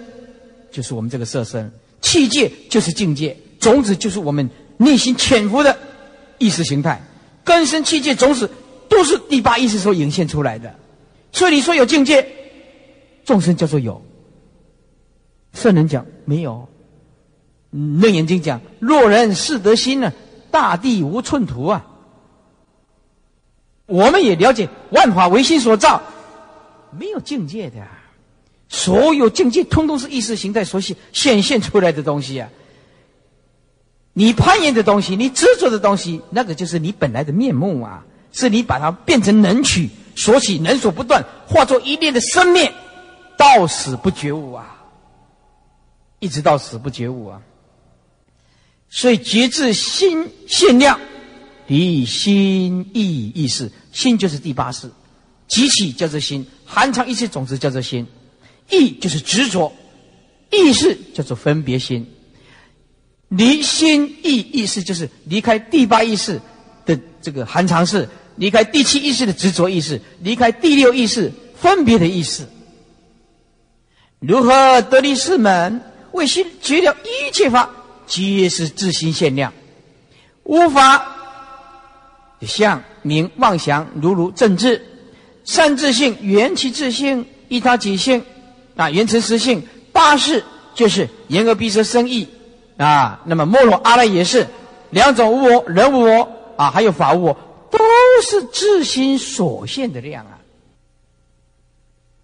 [0.71, 1.69] 就是我们这个色身；
[2.02, 5.78] 气界就是境界；种子就是我们内心潜伏的
[6.38, 7.02] 意识形态。
[7.43, 8.49] 根生气界种子
[8.89, 10.75] 都是第八意识所引现出来的。
[11.32, 12.28] 所以你说有境界，
[13.23, 14.02] 众生叫做有；
[15.54, 16.67] 圣人讲没有。
[17.71, 20.12] 楞严经讲：“若人是得心呢，
[20.49, 21.86] 大地无寸土啊。”
[23.86, 26.02] 我们也了解，万法唯心所造，
[26.97, 27.88] 没有境界的，
[28.69, 32.49] 所有境界通通是意识形态所显显现出来的东西啊。
[34.13, 42.72] 你攀岩的东西，你执着的东西，那个就是你本来的面目啊，是你把它变成能取所起，能所不断，化作一念的生灭，
[43.38, 44.84] 到死不觉悟啊，
[46.20, 47.42] 一直到死不觉悟啊。
[48.89, 51.00] 所以觉知心限量，
[51.68, 54.92] 离心意意识，心就是第八识，
[55.48, 58.08] 集起叫做心，含藏一切种子叫做心，
[58.70, 59.72] 意就是执着，
[60.52, 62.06] 意识叫做分别心。
[63.28, 66.42] 离心意意识就是离开第八意识
[66.84, 72.47] 的这个含藏识，离开第七意识的执着意识，离开第六意识分别的意识。
[74.19, 75.82] 如何得离四门？
[76.13, 77.69] 为心绝了一切法。
[78.08, 79.54] 皆是自心限量，
[80.41, 81.15] 无法
[82.41, 84.84] 相名妄想，如如正智
[85.43, 88.25] 善自性缘起自性依他己性
[88.75, 92.28] 啊，缘成实性八事就是言而必舌生意
[92.78, 93.21] 啊。
[93.25, 94.47] 那么莫罗阿赖也是
[94.89, 97.38] 两种无我，人无我啊，还有法无我，
[97.69, 97.78] 都
[98.19, 100.41] 不是自心所现的量啊。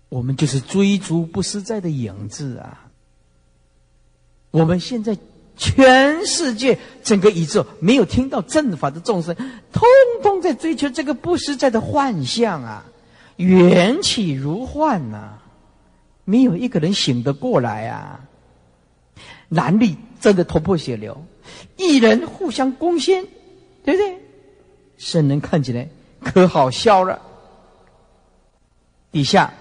[0.10, 2.92] 我们就是追逐不实在的影子啊。
[4.52, 5.18] 我们现在。
[5.58, 9.34] 全世界整个宇宙没有听到正法的众生，
[9.72, 9.88] 通
[10.22, 12.86] 通在追求这个不实在的幻象啊！
[13.38, 15.40] 缘起如幻呐，
[16.26, 18.20] 没有一个人醒得过来啊！
[19.48, 21.26] 男女真的头破血流，
[21.78, 23.26] 一人互相攻陷，
[23.86, 24.20] 对不对？
[24.98, 25.88] 圣人看起来
[26.24, 27.22] 可好笑了。
[29.12, 29.54] 底下，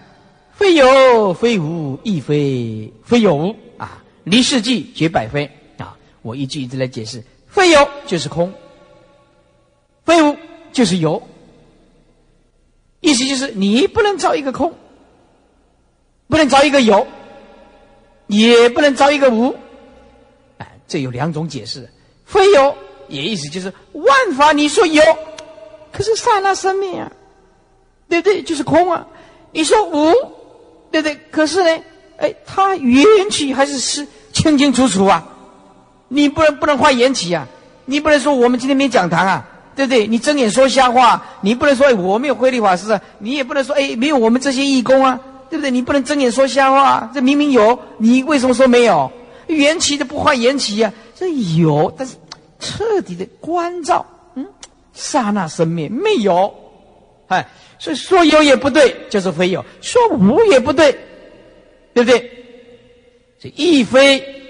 [0.52, 4.02] 非有非无，亦非非有无啊！
[4.24, 5.96] 离世纪绝百非啊。
[6.22, 8.52] 我一句一句来解释：非有就是空，
[10.04, 10.36] 非无
[10.72, 11.22] 就是有。
[13.00, 14.72] 意思就是你不能造一个空，
[16.26, 17.06] 不能造一个有，
[18.26, 19.54] 也不能造一个无。
[20.58, 21.88] 哎，这有两种解释：
[22.24, 22.74] 非有
[23.08, 25.02] 也意思就是万法你说有，
[25.92, 27.10] 可是刹那生命啊，
[28.08, 28.42] 对不对？
[28.42, 29.06] 就是空啊。
[29.52, 30.12] 你说无，
[30.90, 31.18] 对不对？
[31.30, 31.82] 可是呢，
[32.16, 35.26] 哎，它缘起还是是清清楚楚啊。
[36.08, 37.46] 你不能不能换缘起啊！
[37.86, 40.06] 你不能说我们今天没讲堂啊，对不对？
[40.06, 45.18] 你睁眼说瞎话，你不能说哎我没有慧律法师啊，你也不能说哎没有我们这些义工啊，
[45.50, 45.70] 对不对？
[45.70, 49.10] 你不能睁眼说瞎话，这明明有，你为什么说没有？
[49.46, 52.14] 缘起的不换缘起呀，这有，但是
[52.58, 54.46] 彻底的关照，嗯，
[54.92, 56.54] 刹那生灭没有，
[57.28, 57.46] 哎，
[57.78, 60.92] 所以说有也不对，就是非有；说无也不对，
[61.92, 62.30] 对不对？
[63.40, 64.40] 这亦非。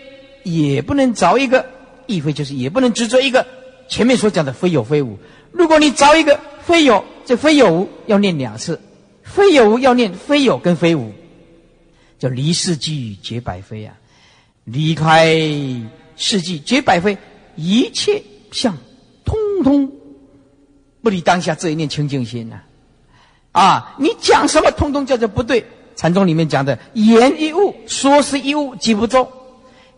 [0.47, 1.65] 也不能找一个，
[2.07, 3.47] 亦非就是也不能执着一个。
[3.89, 5.19] 前面所讲的非有非无，
[5.51, 8.79] 如果你找一个非有，这非有无要念两次，
[9.23, 11.11] 非有无要念非有跟非无，
[12.19, 13.97] 叫离世际绝百非啊，
[14.65, 15.35] 离开
[16.15, 17.17] 世际绝百非，
[17.57, 18.77] 一切相
[19.25, 19.91] 通通
[21.03, 22.61] 不离当下这一念清净心呐。
[23.53, 25.65] 啊，你讲什么通通叫做不对。
[25.97, 29.31] 禅宗里面讲的言一物，说是一物，即不中。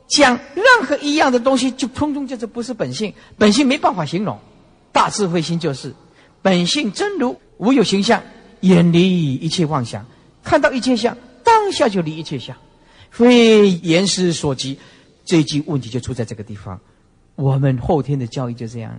[0.07, 4.39] 讲任何一样的东西，就通通叫做不是本性，本性没办法形容。
[4.93, 5.95] 大智慧心就是
[6.43, 8.23] 本性真如，无有形象，
[8.61, 10.05] 远离一切妄想，
[10.45, 12.57] 看到一切相，当下就离一切相，
[13.11, 14.79] 非言师所及。
[15.25, 16.79] 这一句问题就出在这个地方。
[17.37, 18.93] 我们后天的教育就这样，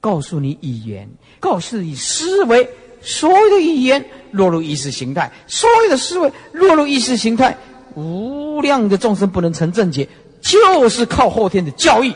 [0.00, 2.68] 告诉你语言，告诉你思维，
[3.00, 7.56] 所有的语言落入意识形态，所有的思维落入意识形态。
[7.94, 10.08] 无量的众生不能成正觉，
[10.40, 12.14] 就是靠后天的教育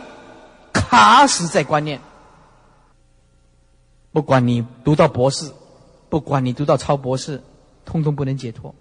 [0.72, 2.00] 卡死在观念。
[4.12, 5.50] 不管你读到博士，
[6.08, 7.42] 不管你读到超博士，
[7.84, 8.74] 通通不能解脱。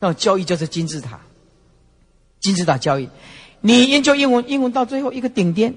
[0.00, 1.20] 那教育就是金字塔，
[2.40, 3.08] 金字塔教育。
[3.66, 5.74] 你研究英文，英文到最后一个顶点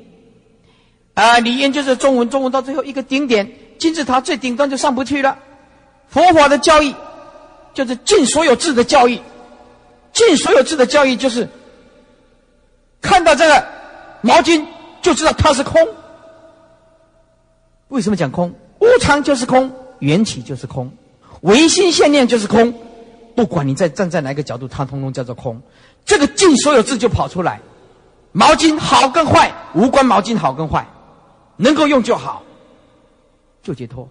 [1.16, 1.40] 啊！
[1.40, 5.40] 你研究这中文，中文到最后一个顶点，金字塔最顶端就上不去了。
[6.08, 6.94] 佛法的教义
[7.74, 9.20] 就是尽所有智的教义。
[10.14, 11.50] 尽所有智的教义就是
[13.02, 13.66] 看到这个
[14.22, 14.64] 毛巾
[15.02, 15.82] 就知道它是空。
[17.88, 18.54] 为什么讲空？
[18.80, 20.92] 无常就是空，缘起就是空，
[21.42, 22.72] 唯心现念就是空。
[23.36, 25.60] 不管你在站在哪个角度，它通通叫做空。
[26.06, 27.60] 这个尽所有智就跑出来。
[28.32, 30.88] 毛巾好跟坏无关，毛巾好跟坏，
[31.58, 32.44] 能够用就好，
[33.64, 34.10] 就解脱。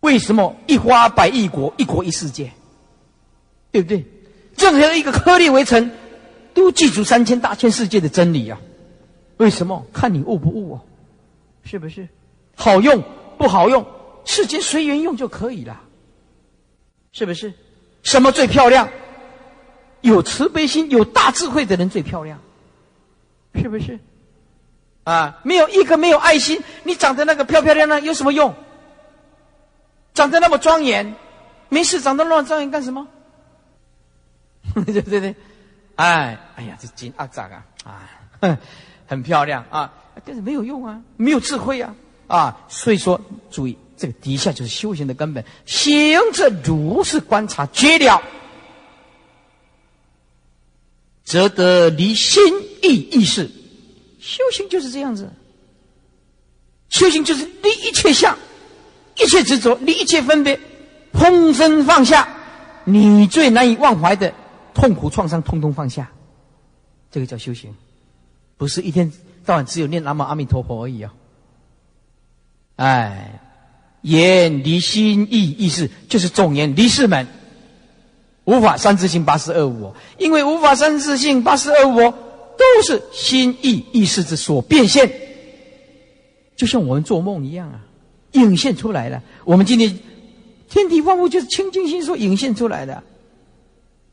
[0.00, 2.52] 为什么一花百亿国，一国一世界？
[3.70, 4.04] 对不对？
[4.56, 5.90] 任何一个颗粒为尘，
[6.54, 8.60] 都记住三千大千世界的真理啊！
[9.36, 9.86] 为什么？
[9.92, 10.80] 看你悟不悟哦，
[11.64, 12.08] 是不是？
[12.54, 13.02] 好用
[13.36, 13.86] 不好用，
[14.24, 15.80] 世间随缘用就可以了，
[17.12, 17.52] 是不是？
[18.02, 18.88] 什么最漂亮？
[20.00, 22.40] 有慈悲心、有大智慧的人最漂亮，
[23.54, 23.98] 是不是？
[25.04, 28.54] 啊，没有一个没有爱心，你长得那个漂漂亮亮有什么用？
[30.12, 31.14] 长得那么庄严，
[31.68, 33.06] 没事长得那么庄严干什么？
[34.84, 35.34] 对对对，
[35.94, 37.64] 哎，哎呀，这金阿扎啊，
[38.40, 38.58] 啊，
[39.06, 39.90] 很漂亮啊，
[40.24, 41.94] 但是没有用啊，没有智慧啊，
[42.26, 43.18] 啊，所以说，
[43.50, 48.20] 注意这个底下就是修行的根本，行者如是观察绝了，
[51.28, 52.42] 则得离心
[52.82, 53.50] 意意识，
[54.18, 55.30] 修行就是这样子，
[56.88, 58.34] 修行就是离一切相，
[59.14, 60.58] 一切执着，离一切分别，
[61.12, 62.26] 通身放下，
[62.84, 64.32] 你最难以忘怀的。
[64.72, 66.10] 痛苦创伤通通放下，
[67.10, 67.74] 这个叫修行，
[68.56, 69.12] 不是一天
[69.44, 71.12] 到晚只有念南无阿弥陀佛而已啊！
[72.76, 73.38] 哎，
[74.00, 77.26] 言离心意意识就是总言离世门，
[78.48, 85.12] 无法三自性八十二无，因为无法三自性八十二无都是心意意识之所变现，
[86.56, 87.84] 就像我们做梦一样啊，
[88.32, 89.22] 涌现出来了。
[89.44, 89.98] 我们今天
[90.70, 93.02] 天地万物就是清净心所涌现出来的，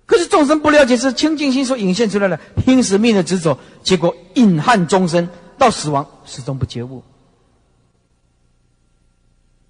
[0.06, 0.28] 可是。
[0.28, 7.02] 众生不了解是清净心所引现出来的拼死命的执着，结果隐憾终生到死亡始终不觉悟，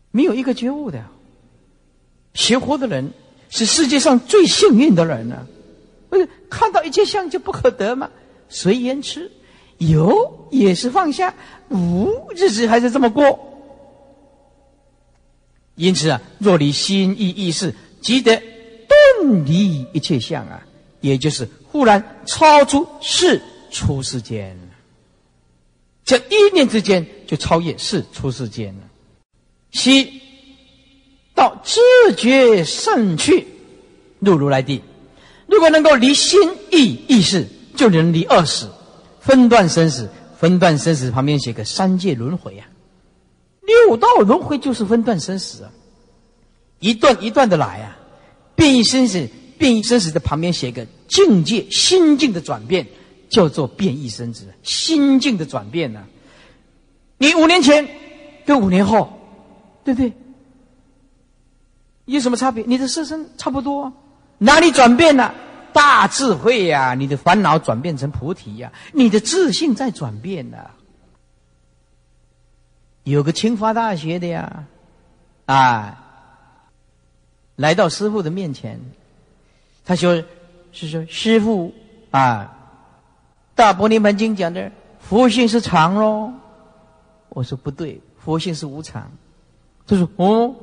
[0.09, 1.05] 没有一个觉悟的。
[2.34, 3.13] 学佛的人
[3.50, 5.48] 是世界上最幸运的人呢，
[6.10, 8.10] 不是看到一切相就不可得嘛，
[8.50, 9.32] 随缘吃，
[9.78, 11.34] 有也是放下，
[11.70, 13.39] 无日子还是这么过。
[15.76, 18.41] 因此啊，若离心意意识，即得
[19.20, 20.66] 顿离一切相啊，
[21.02, 23.41] 也就是忽然超出世
[23.72, 24.58] 出世间，
[26.06, 28.82] 这一念之间就超越世出世间了。
[29.72, 30.22] 悉
[31.36, 31.79] 到知
[32.17, 33.45] 觉胜去，
[34.19, 34.81] 入如来地。
[35.45, 36.39] 如果能够离心
[36.71, 38.67] 意意识，就能离二死，
[39.19, 40.09] 分断生死。
[40.38, 42.67] 分断生死旁边写个三界轮回啊。
[43.61, 45.71] 六道轮回就是分段生死啊，
[46.79, 47.97] 一段一段的来啊，
[48.53, 49.27] 变异生死，
[49.57, 52.86] 变异生死的旁边写个境界心境的转变，
[53.29, 56.03] 叫做变异生死，心境的转变呢。
[57.17, 57.88] 你五年前
[58.45, 59.09] 跟五年后，
[59.86, 60.11] 对不对？
[62.06, 62.64] 有什么差别？
[62.68, 63.91] 你的色身差不多，
[64.38, 65.34] 哪里转变了？
[65.74, 70.58] 大智慧呀，你的烦恼转变成菩提呀，你的自信在转变呢。
[73.03, 74.66] 有个清华大学的呀，
[75.45, 76.01] 啊，
[77.58, 78.80] 来到师傅的面前，
[79.84, 80.24] 他说
[80.72, 81.74] ：“是说师傅
[82.10, 82.56] 啊，
[83.53, 86.32] 大般涅盘经讲的佛性是常喽。”
[87.30, 89.12] 我说不对，佛性是无常。
[89.86, 90.56] 他说：“哦，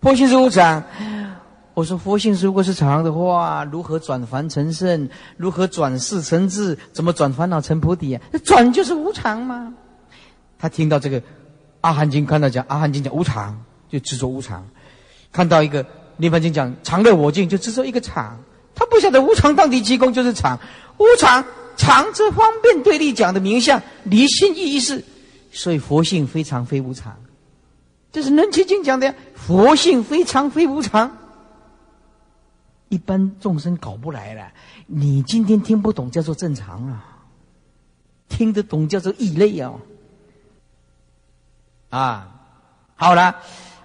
[0.00, 0.82] 佛性是无常。”
[1.72, 5.08] 我说：“佛性如果是常的话，如何转凡成圣？
[5.36, 6.76] 如何转世成智？
[6.92, 8.20] 怎么转烦恼成菩提啊？
[8.32, 9.72] 那转就是无常吗？”
[10.58, 11.20] 他听到这个
[11.80, 14.60] 《阿含经》，看到讲《阿含经》讲无常，就执着无常；
[15.32, 15.82] 看到一个
[16.18, 18.38] 《涅槃经》讲常乐我净，就执着一个常。
[18.74, 20.58] 他不晓得无常到底其功就是常，
[20.98, 21.42] 无常
[21.76, 25.02] 常则方便对立讲的名相离心意义是，
[25.50, 27.16] 所以佛性非常非无常。
[28.12, 31.16] 这是《楞严经》讲的呀，佛性非常非无常。
[32.88, 34.50] 一般众生搞不来了，
[34.86, 37.04] 你今天听不懂叫做正常啊，
[38.28, 39.72] 听得懂叫做异类啊。
[41.90, 42.28] 啊，
[42.96, 43.36] 好了，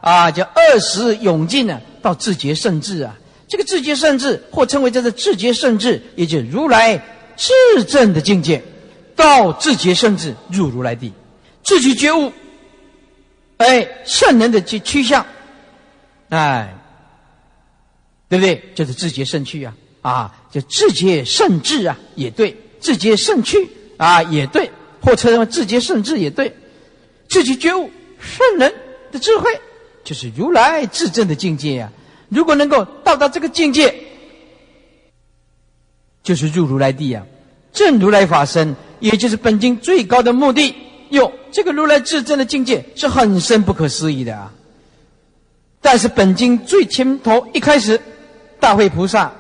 [0.02, 3.16] 啊，叫二十永尽呢，到自觉圣智啊。
[3.48, 6.98] 这个自觉圣智，或称为叫做自觉圣智，也就如来
[7.38, 8.64] 至正的境界。
[9.16, 11.14] 到自觉圣智，入如来地，
[11.64, 12.34] 自己觉悟，
[13.58, 15.26] 哎，圣人的趋趋向，
[16.30, 16.76] 哎，
[18.28, 18.62] 对不对？
[18.76, 24.70] 就是自觉圣趣啊，啊，就自觉圣智啊，也对，自觉圣趣啊，也对，
[25.02, 26.54] 或称为自觉圣智也对。
[27.28, 27.90] 自己觉悟，
[28.20, 28.74] 圣人
[29.12, 29.50] 的智慧
[30.04, 31.92] 就是如来至正的境界呀。
[32.30, 33.94] 如果能够到达这个境界，
[36.22, 37.26] 就是入如来地呀。
[37.74, 40.76] 正如来法身，也就是本经最高的目的。
[41.10, 44.52] 哟，这个如来至正的境界是很深不可思议的啊。
[45.80, 47.98] 但是本经最前头一开始，
[48.60, 49.34] 大会菩萨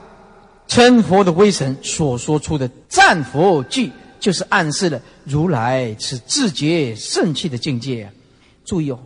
[0.66, 3.91] 称佛的威神所说出的赞佛句。
[4.18, 8.09] 就是暗示了如来是自觉圣气的境界。
[8.63, 8.99] 注意哦，“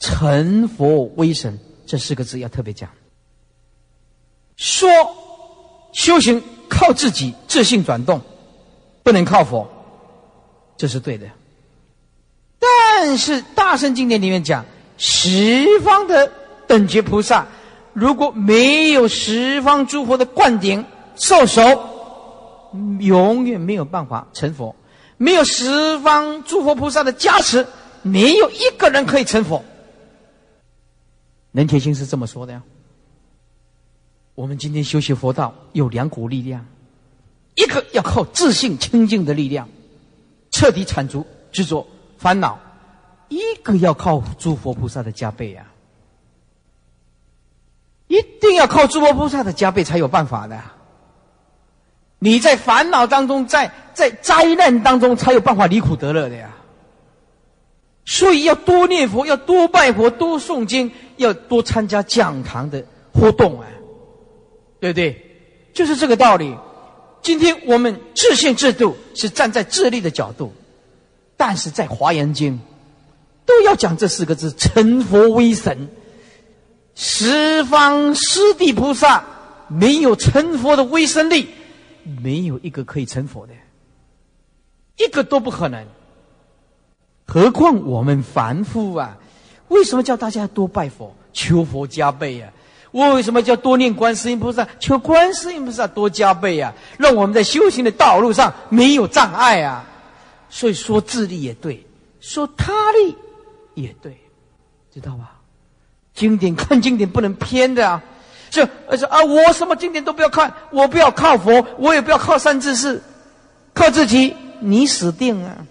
[0.00, 2.88] 成佛威神”这四个字要特别讲。
[4.56, 4.88] 说
[5.92, 8.18] 修行靠自己自信转动，
[9.02, 9.68] 不能靠佛，
[10.78, 11.26] 这是对的。
[12.64, 14.64] 但是大圣经典里面讲，
[14.96, 16.30] 十方的
[16.66, 17.46] 等觉菩萨，
[17.92, 20.84] 如果没有十方诸佛的灌顶
[21.16, 21.90] 受手。
[22.98, 24.74] 永远没有办法成佛，
[25.16, 27.64] 没有十方诸佛菩萨的加持，
[28.02, 29.62] 没有一个人可以成佛。
[31.52, 32.60] 能铁心是这么说的呀。
[34.34, 36.66] 我们今天修习佛道有两股力量，
[37.54, 39.68] 一个要靠自信清净的力量，
[40.50, 41.86] 彻底铲除执着
[42.24, 42.58] 烦恼；
[43.28, 45.66] 一个要靠诸佛菩萨的加倍啊，
[48.08, 50.58] 一定要靠诸佛菩萨的加倍才有办法的。
[52.18, 56.50] 你在烦恼当中，在在灾难当中，才有办法离苦得乐的呀。
[58.06, 63.68] 所以要多念佛，要多拜佛，多诵经，要多参加讲堂的活动啊，
[64.80, 65.20] 对不对？
[65.74, 66.56] 就是这个道理。
[67.20, 70.50] 今天我们自信制度是站在自利的角度，
[71.36, 72.60] 但是在华严经
[73.44, 75.88] 都要讲这四个字：成佛威神。
[76.94, 79.24] 十方师地菩萨
[79.68, 81.48] 没有成佛的威神力。
[82.22, 83.52] 没有一个可以成佛的，
[84.96, 85.86] 一个都不可能。
[87.26, 89.16] 何况我们凡夫啊，
[89.68, 92.52] 为什么叫大家多拜佛、求佛加倍啊？
[92.90, 94.68] 我为什么叫多念观世音菩萨？
[94.78, 99.84] 求观世音菩萨多加倍啊，让我们在修行的道路上没有障碍啊。
[100.54, 101.84] 所以说自利也对，
[102.20, 103.16] 说他利
[103.74, 104.16] 也对，
[104.92, 105.40] 知道吧？
[106.14, 108.00] 经典看经典不能偏的啊。
[108.50, 113.02] 就而且啊，我什么经典都不要看，我不要靠佛，我也不要靠三智士，
[113.72, 115.66] 靠自己，你死定啊！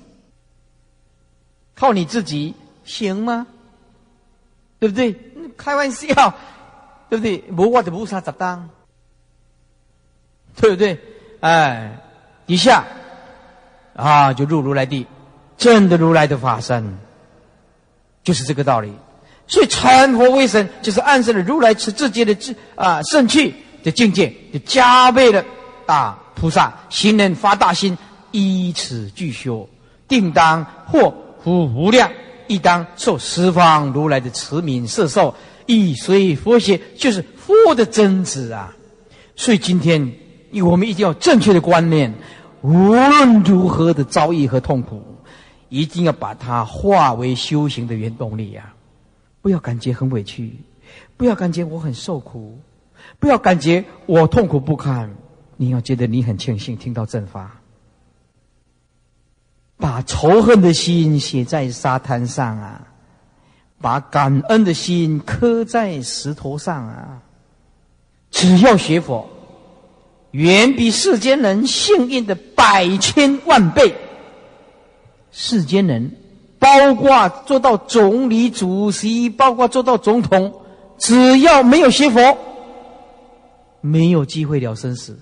[1.76, 2.54] 靠你自己
[2.84, 3.48] 行吗？
[4.80, 5.18] 对不对？
[5.56, 6.36] 开玩笑，
[7.10, 7.42] 对不对？
[7.58, 8.70] 无我就无啥值当，
[10.58, 11.00] 对不对？
[11.40, 12.02] 哎，
[12.46, 12.86] 底下
[13.96, 15.06] 啊，就入如来地，
[15.58, 16.98] 真的如来的法身，
[18.24, 18.92] 就是这个道理。
[19.46, 25.44] 所以成佛为神，就是暗示了如来持自己的智啊圣气的境界，就加倍了
[25.86, 27.98] 啊菩萨行人发大心，
[28.32, 29.68] 依此具修，
[30.08, 31.14] 定当获
[31.44, 32.10] 福无量，
[32.48, 35.36] 亦当受十方如来的慈悯摄受，
[35.66, 38.74] 亦随佛学，就是佛的真子啊。
[39.36, 40.14] 所以今天
[40.64, 42.14] 我们一定要正确的观念，
[42.64, 45.04] 无论如何的遭遇和痛苦，
[45.68, 48.74] 一定要把它化为修行的原动力呀。
[49.42, 50.56] 不要感觉很委屈，
[51.18, 52.58] 不要感觉我很受苦，
[53.20, 55.14] 不要感觉我痛苦不堪。
[55.58, 57.60] 你要觉得你很庆幸听到正法，
[59.76, 62.88] 把仇恨的心写在沙滩上啊，
[63.82, 67.22] 把感恩的心刻在石头上啊。
[68.32, 69.30] 只要学佛，
[70.34, 73.96] 远比世间人幸运的百千万倍。
[75.32, 76.18] 世间人。
[76.60, 80.62] 包括做到总理主席，包括做到总统，
[80.98, 82.38] 只要没有学佛，
[83.82, 85.20] 没有机会了生死，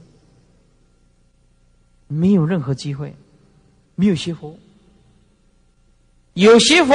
[2.08, 3.16] 没有任何机会，
[3.96, 4.56] 没有学佛，
[6.36, 6.94] 有学佛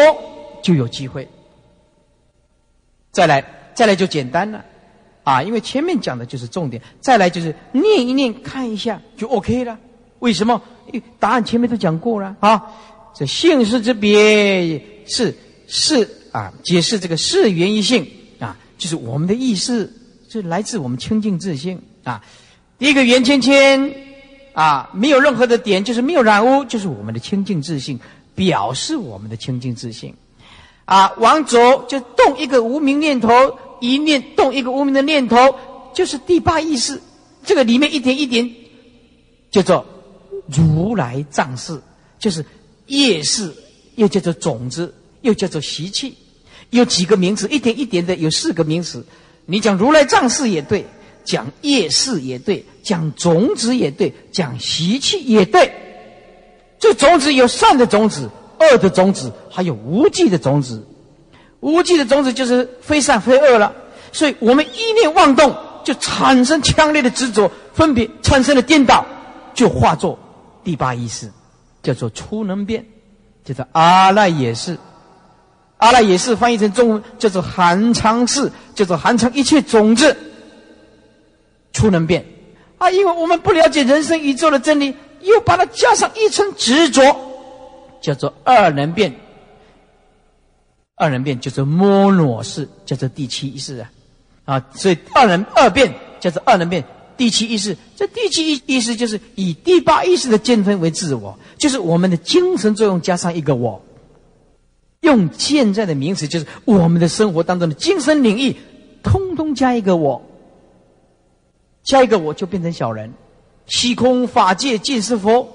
[0.62, 1.29] 就有机会。
[3.11, 4.64] 再来，再来就简单了，
[5.27, 9.77] 啊，因为前面讲的就是重点，再来就是念一念，看一下就 OK 了。
[10.20, 10.62] 为什么？
[11.18, 12.62] 答案前面都讲过了啊。
[13.12, 18.07] 这性事之别是是啊，解释这个是源于性
[18.39, 19.93] 啊，就是我们的意识，
[20.31, 22.22] 就来自我们清净自性啊。
[22.79, 23.93] 第一个圆圈圈
[24.53, 27.99] 啊，没有任何的点，就是没有染污，就是我们的清净自性，
[28.37, 30.14] 表示我们的清净自性
[30.85, 31.12] 啊。
[31.18, 33.29] 往左就动一个无名念头，
[33.81, 35.37] 一念动一个无名的念头，
[35.95, 37.01] 就是第八意识。
[37.45, 38.51] 这个里面一点一点
[39.51, 39.87] 叫做
[40.47, 41.81] 如来藏识，
[42.18, 42.45] 就是。
[42.89, 43.53] 业事
[43.97, 46.14] 又叫做种子，又叫做习气，
[46.70, 49.05] 有几个名词，一点一点的有四个名词。
[49.45, 50.87] 你讲如来藏事也对，
[51.24, 55.72] 讲业事也对，讲种子也对，讲习气也对。
[56.79, 60.87] 这种子有善的种子、恶的种子，还有无记的种子。
[61.61, 63.72] 无记的种子就是非善非恶了。
[64.12, 65.54] 所以我们一念妄动，
[65.84, 69.04] 就产生强烈的执着，分别产生了颠倒，
[69.54, 70.18] 就化作
[70.64, 71.30] 第八意识。
[71.82, 72.84] 叫做初能变，
[73.44, 74.76] 叫做阿赖耶识。
[75.76, 80.16] 阿赖耶识翻译成中文叫做含藏识，叫做含藏一切种子。
[81.72, 82.24] 初能变
[82.78, 87.02] 啊，因为我们不了解人生宇宙的真理，又把它加上一层执着，
[88.00, 89.14] 叫做二能变。
[90.97, 93.92] 二人变叫做摩罗识，叫做第七意识啊
[94.44, 96.82] 啊，所以二人二变叫做二人变。
[97.16, 103.82] 第七意识，这第七意意识就是以第八意识的见分为自我，就是我们的精神作用加上一个我。
[105.01, 108.57] 用现在的名词，就是我们的生活当中的精神领域，
[109.03, 110.20] 通通加一个我，
[111.82, 113.12] 加一个我就变成小人。
[113.66, 115.47] 虚空法界尽是佛，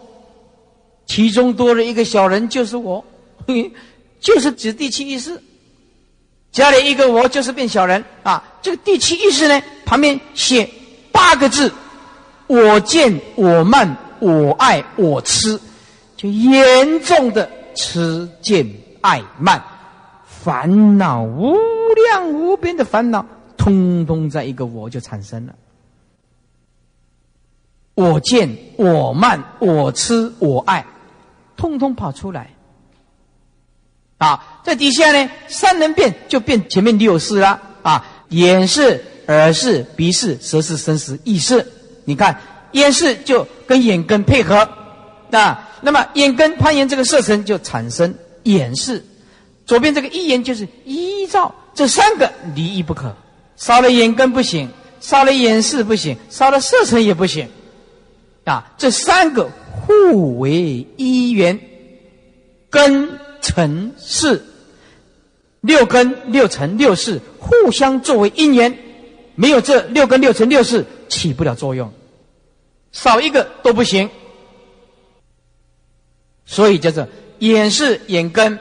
[1.05, 3.03] 其中多了一个小人，就是我，
[3.47, 3.71] 嘿
[4.22, 5.41] 就是指第七意识。
[6.53, 8.41] 家里一个我，就是变小人啊。
[8.61, 10.69] 这个第七意识呢，旁边写。
[11.13, 11.72] 八个字：
[12.47, 15.59] 我见、我慢、我爱、我痴，
[16.15, 18.65] 就严重的痴见
[19.01, 19.61] 爱慢，
[20.26, 21.57] 烦恼无
[22.07, 23.26] 量无边的烦恼，
[23.57, 25.53] 通通在一个我就产生了。
[27.93, 30.86] 我见、我慢、我痴、我爱，
[31.57, 32.49] 通通跑出来。
[34.22, 39.03] 啊，在底下呢，三能变就变前面六识了啊，眼是。
[39.28, 41.65] 耳视、鼻视、舌视、身视、意识，
[42.03, 42.38] 你看
[42.74, 44.67] 眼视就跟眼根配合，
[45.32, 48.13] 啊，那么眼根攀岩这个色尘就产生
[48.43, 49.01] 眼视，
[49.65, 53.15] 左边这个一眼就是依照这三个离异不可，
[53.55, 54.69] 少了眼根不行，
[54.99, 57.47] 少了眼视不行，少了色尘也不行，
[58.43, 61.57] 啊，这三个互为一缘，
[62.69, 63.07] 根
[63.41, 64.43] 尘世，
[65.61, 68.77] 六根六尘六世互相作为因缘。
[69.35, 71.91] 没有这六根六乘六是起不了作用，
[72.91, 74.09] 少一个都不行。
[76.45, 77.07] 所以叫做
[77.39, 78.59] 眼是眼根，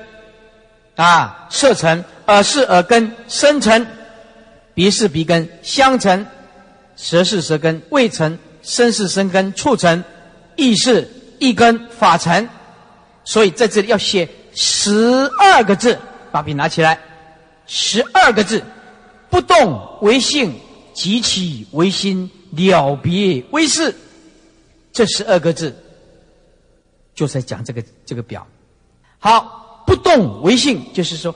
[0.94, 3.84] 啊，色尘；耳是耳根，声尘；
[4.74, 6.24] 鼻是鼻根，香尘；
[6.96, 10.02] 舌是舌根，味尘；身是身根，触尘；
[10.56, 11.10] 意是
[11.40, 12.48] 意根，法尘。
[13.24, 15.98] 所以在这里要写十二个字，
[16.32, 16.98] 把笔拿起来，
[17.66, 18.62] 十二个字：
[19.28, 20.54] 不动为性，
[20.92, 23.94] 即起为心，了别为事。
[24.92, 25.76] 这十二个字。
[27.12, 28.46] 就在讲这个这个表，
[29.18, 31.34] 好，不动为性，就是说，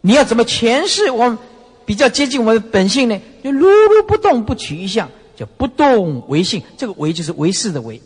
[0.00, 1.38] 你要怎么诠释我们
[1.86, 3.20] 比较接近我们的本性呢？
[3.44, 6.64] 就如如不动，不取一相，叫不动为性。
[6.76, 8.02] 这个为就是为事的为，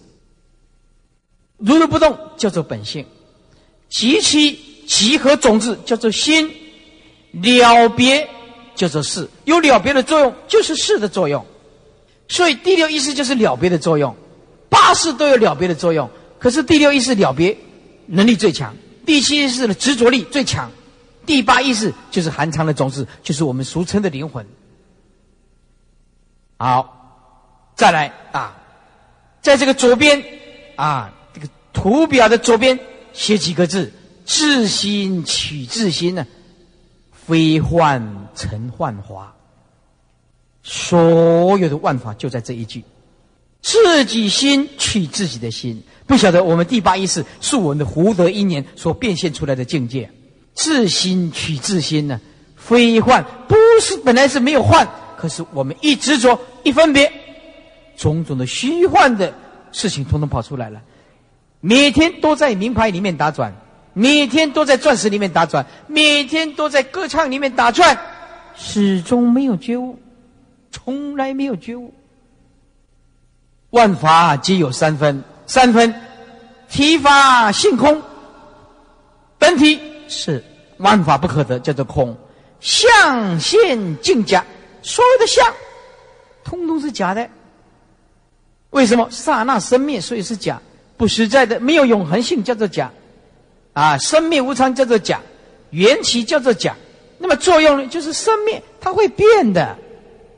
[1.57, 3.07] 如如不动叫做本性，
[3.93, 6.51] 集其集合种子叫做心，
[7.33, 8.27] 了别
[8.75, 11.45] 叫做事，有了别的作用就是事的作用，
[12.27, 14.17] 所以第六意识就是了别的作用，
[14.71, 16.09] 八识都有了别的作用。
[16.39, 17.57] 可是第六意识了别
[18.07, 18.75] 能力最强，
[19.05, 20.71] 第七意识的执着力最强，
[21.27, 24.47] 第八意识就是含藏的种子，就是我们俗称的灵魂。
[26.57, 28.57] 好，再来啊，
[29.43, 30.25] 在这个左边
[30.77, 32.79] 啊，这个图表的左边
[33.13, 33.93] 写几个字：
[34.25, 36.27] 自心取自心呢，
[37.13, 39.35] 非幻成幻华。
[40.63, 42.85] 所有的万法就在这一句：
[43.61, 45.83] 自己心取自己的心。
[46.07, 50.11] 不晓得我们第八意识是我们的福德因缘所变现出来的境界，
[50.55, 52.21] 自心取自心呢，
[52.57, 54.87] 非幻不是本来是没有幻，
[55.17, 57.11] 可是我们一执着一分别，
[57.97, 59.33] 种种的虚幻的
[59.73, 60.81] 事情通通跑出来了，
[61.63, 63.55] 每天都在名牌里面打转，
[63.95, 67.99] 每天都在钻石里面打转，每天都在歌唱里面打转，
[68.55, 69.99] 始终没有觉悟，
[70.71, 71.95] 从来没有觉悟，
[73.71, 75.25] 万法皆有三分。
[75.45, 75.95] 三分，
[76.71, 78.01] 体法性空，
[79.39, 80.43] 本体是
[80.79, 82.17] 万法不可得，叫做空。
[82.61, 84.43] 相现境假，
[84.83, 85.47] 所有的相，
[86.43, 87.29] 通通是假的。
[88.71, 89.07] 为什么？
[89.11, 90.63] 刹那生灭，所以是假，
[90.97, 92.91] 不实在的，没有永恒性，叫做假。
[93.73, 95.21] 啊，生灭无常，叫做假。
[95.71, 96.77] 缘起叫做假。
[97.19, 97.89] 那么作用呢？
[97.89, 99.77] 就是生灭，它会变的。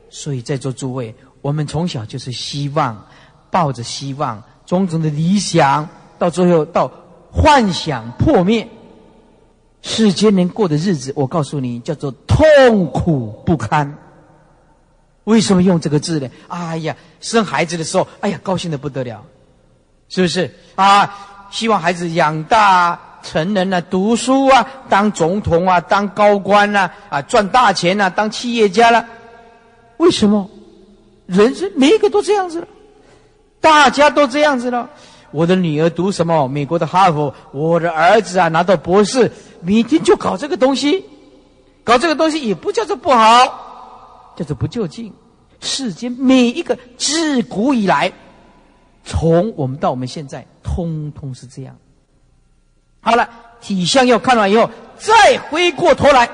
[0.09, 3.05] 所以在座诸位，我们从小就是希望，
[3.51, 4.41] 抱着希望。
[4.65, 5.87] 种种的理想，
[6.17, 6.89] 到最后到
[7.31, 8.67] 幻想破灭，
[9.81, 13.95] 世间人过的日子，我告诉你，叫做痛苦不堪。
[15.25, 16.29] 为什么用这个字呢？
[16.47, 19.23] 哎呀，生孩子的时候，哎呀，高兴的不得了，
[20.15, 21.13] 是不是啊？
[21.51, 29.05] 希望孩子养大成人了，读书啊，当总统啊，当高官呐，啊，赚大钱呐，当企业家了。
[29.97, 30.49] 为什么？
[31.25, 32.65] 人生每一个都这样子。
[33.59, 34.89] 大家都这样子了。
[35.31, 36.47] 我的女儿读什么？
[36.47, 37.33] 美国的哈佛。
[37.51, 41.03] 我的儿子啊，拿到博士，每天就搞这个东西，
[41.83, 45.11] 搞这个东西也不叫做不好，叫做不就近。
[45.59, 48.11] 世间每一个自古以来，
[49.05, 51.77] 从我们到我们现在，通通是这样。
[52.99, 53.29] 好了，
[53.61, 56.29] 体相要看完以后，再回过头来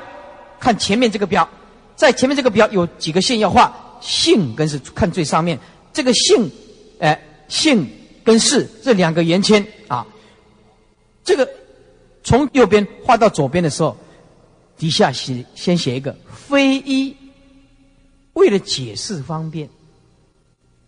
[0.60, 1.48] 看前面这个表，
[1.96, 5.60] 在前面这个表有几个线要画，性跟是看最上面
[5.92, 6.50] 这个性。
[7.00, 7.90] 哎，性
[8.24, 10.06] 跟事这两个圆圈啊，
[11.24, 11.50] 这个
[12.24, 13.98] 从右边画到左边的时候，
[14.78, 17.18] 底下写先写一个非一，
[18.34, 19.68] 为了解释方便，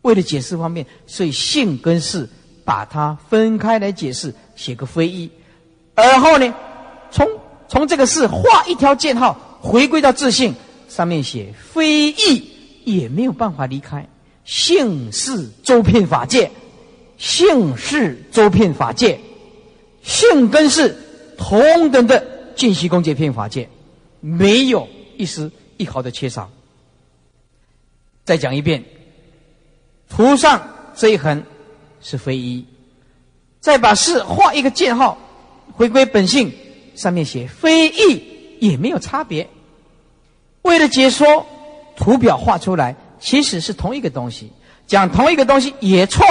[0.03, 2.29] 为了解释方便，所以性跟事
[2.63, 5.29] 把它分开来解释，写个非一，
[5.95, 6.53] 而后呢，
[7.11, 7.27] 从
[7.67, 10.53] 从这个事画一条箭号，回归到自信，
[10.87, 12.43] 上面写非一，
[12.85, 14.07] 也没有办法离开。
[14.45, 16.51] 性是周遍法界，
[17.17, 19.19] 性是周遍法界，
[20.03, 20.95] 性跟是
[21.37, 22.21] 同等的
[22.55, 23.69] 尽息空界遍法界，
[24.19, 24.87] 没有
[25.17, 26.51] 一丝一毫的缺少。
[28.25, 28.83] 再讲一遍，
[30.09, 30.61] 图上
[30.95, 31.43] 这一横
[32.01, 32.65] 是非一，
[33.59, 35.17] 再把四画一个箭号，
[35.73, 36.53] 回归本性，
[36.95, 39.49] 上面写非一，也没有差别。
[40.63, 41.45] 为了解说，
[41.95, 42.95] 图表画出来。
[43.19, 44.51] 其实是同一个东西，
[44.85, 46.25] 讲同一个东西也错，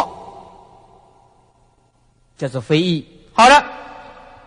[2.36, 3.02] 叫做非议。
[3.32, 3.64] 好了，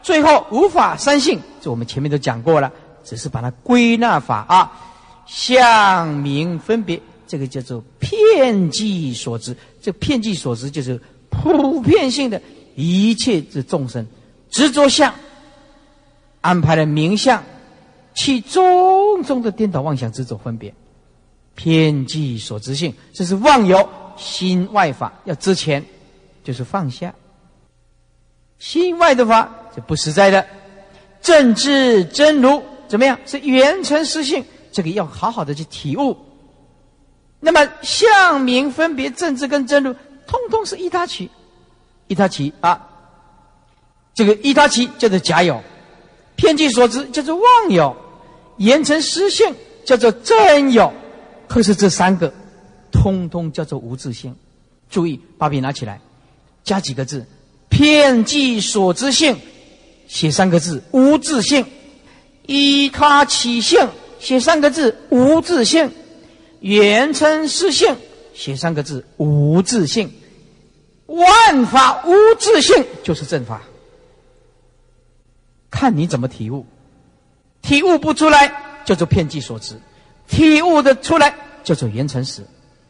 [0.04, 2.72] 最后无法三性，这我们前面都讲过了，
[3.04, 4.72] 只是把它归纳法啊，
[5.26, 9.56] 相明分别，这个叫做片计所知。
[9.82, 11.00] 这片计所知就是
[11.30, 12.42] 普遍性的
[12.76, 14.06] 一切之众生
[14.50, 15.14] 执着相，
[16.42, 17.44] 安排了名相，
[18.14, 20.74] 起种种的颠倒妄想执着分别。
[21.56, 25.86] 偏激所知性，这是妄有心外法要知前，
[26.44, 27.16] 就是放下。
[28.60, 30.46] 心外的法这不实在的，
[31.22, 33.18] 正知真如怎么样？
[33.26, 36.18] 是圆成实性，这个要好好的去体悟。
[37.46, 39.94] 那么相名分别正知跟真如，
[40.26, 41.30] 通通是一他起，
[42.08, 42.90] 一他起啊。
[44.16, 45.62] 这个一他起叫做假有，
[46.36, 47.96] 偏激所知叫做妄有，
[48.58, 49.54] 言成实性
[49.86, 50.92] 叫做真有。
[51.48, 52.34] 可是这三个，
[52.92, 54.36] 通通叫做无自性。
[54.90, 56.02] 注意，把笔拿起来，
[56.64, 57.24] 加几个字。
[57.70, 59.38] 偏记所知性，
[60.08, 61.64] 写三个字无自性；
[62.48, 63.88] 依他起性，
[64.18, 65.90] 写三个字无自性；
[66.60, 67.96] 缘称实性，
[68.34, 70.12] 写三个字无自性。
[71.08, 73.62] 万法无自性就是正法，
[75.70, 76.66] 看你怎么体悟。
[77.62, 79.76] 体悟不出来，叫做偏记所知；
[80.28, 82.44] 体悟的出来，叫做缘成实，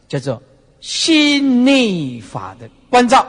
[0.07, 0.41] 叫做
[0.80, 3.28] 心内法的关照。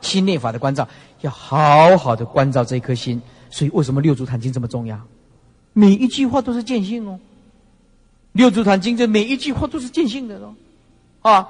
[0.00, 0.88] 心内法的关照，
[1.22, 3.20] 要好好的关照这颗心。
[3.50, 5.00] 所以，为什么六祖坛经这么重要？
[5.72, 7.18] 每一句话都是见性哦。
[8.36, 10.54] 六祖坛经这每一句话都是见性的喽。
[11.22, 11.48] 啊，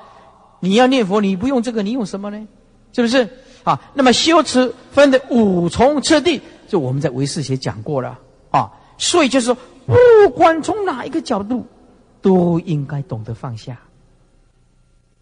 [0.60, 2.48] 你要念佛，你不用这个，你用什么呢？
[2.92, 3.28] 是不是？
[3.64, 8.18] 啊，那么修持分的五重次第，就我们在唯识学讲过了
[8.50, 8.70] 啊。
[8.96, 9.52] 所以就是，
[9.84, 11.66] 不管从哪一个角度，
[12.22, 13.78] 都应该懂得放下。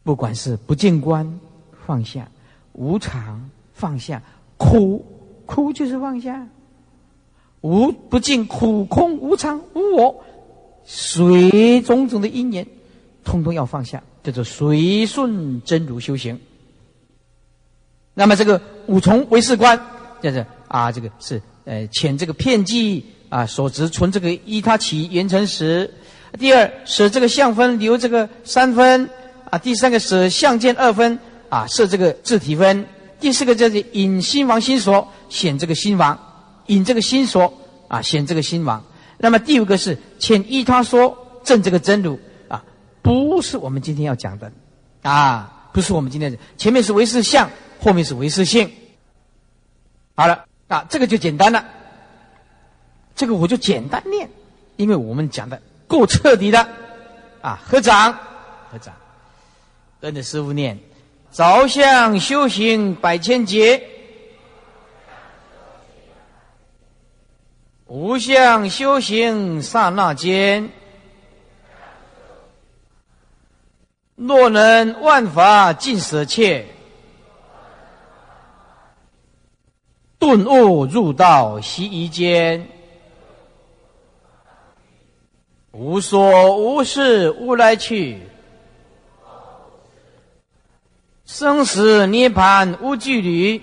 [0.04, 1.40] 不管是不见观，
[1.86, 2.28] 放下。
[2.74, 4.20] 无常放下，
[4.56, 5.04] 苦
[5.46, 6.46] 苦就是放下，
[7.60, 10.24] 无不尽苦空无常无我，
[10.84, 12.66] 随种种的因缘，
[13.24, 16.38] 通通要放下，叫做随顺真如修行。
[18.14, 19.80] 那么这个五重为事观，
[20.22, 25.92] 就是啊，这个是呃遣这个片剂啊所执存这个依他起缘成时，
[26.38, 29.08] 第二舍这个相分留这个三分
[29.50, 31.18] 啊，第三个舍相见二分。
[31.50, 32.84] 啊，设这个字体分。
[33.20, 36.18] 第四个就是引心王心所，显这个心王，
[36.66, 37.52] 引这个心所
[37.86, 38.82] 啊，显这个心王。
[39.18, 42.64] 那么第五个是遣依他说证这个真如啊，
[43.02, 44.50] 不是我们今天要讲的
[45.02, 46.38] 啊，不是我们今天的。
[46.56, 47.50] 前面是唯识相，
[47.80, 48.70] 后面是唯识性。
[50.14, 51.64] 好了啊，这个就简单了。
[53.14, 54.28] 这个我就简单念，
[54.76, 56.66] 因为我们讲的够彻底的
[57.40, 57.60] 啊。
[57.64, 58.12] 合掌，
[58.70, 58.94] 合掌，
[60.00, 60.78] 跟着师傅念。
[61.32, 63.82] 着相修行百千劫，
[67.94, 70.68] 无相修行刹那间。
[74.16, 76.66] 若能万法尽舍切，
[80.18, 82.66] 顿悟入道悉一间。
[85.70, 88.18] 无所无事无来去。
[91.24, 93.62] 生死涅盘无距离，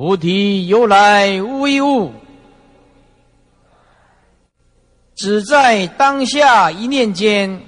[0.00, 2.10] 菩提由来无一物，
[5.14, 7.60] 只在当下一念间，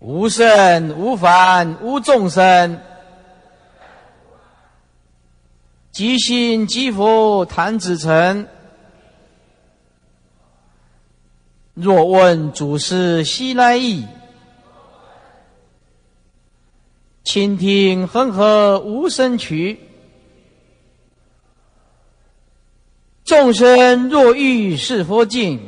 [0.00, 2.80] 无生无凡无众生，
[5.92, 8.48] 即心即佛谈子成。
[11.74, 14.04] 若问祖师西来意，
[17.22, 19.78] 倾听恒河无声曲。
[23.24, 25.60] 众生若欲是佛境，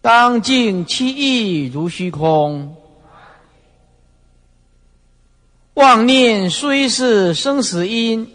[0.00, 2.76] 当尽其意如虚空。
[5.74, 8.30] 妄念虽是生死因。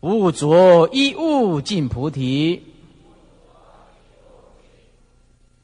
[0.00, 2.69] 无着一物尽菩提，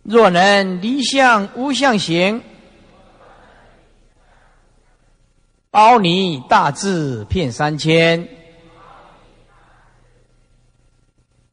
[0.08, 2.40] 若能离相无相行，
[5.68, 8.28] 包你大智骗三千。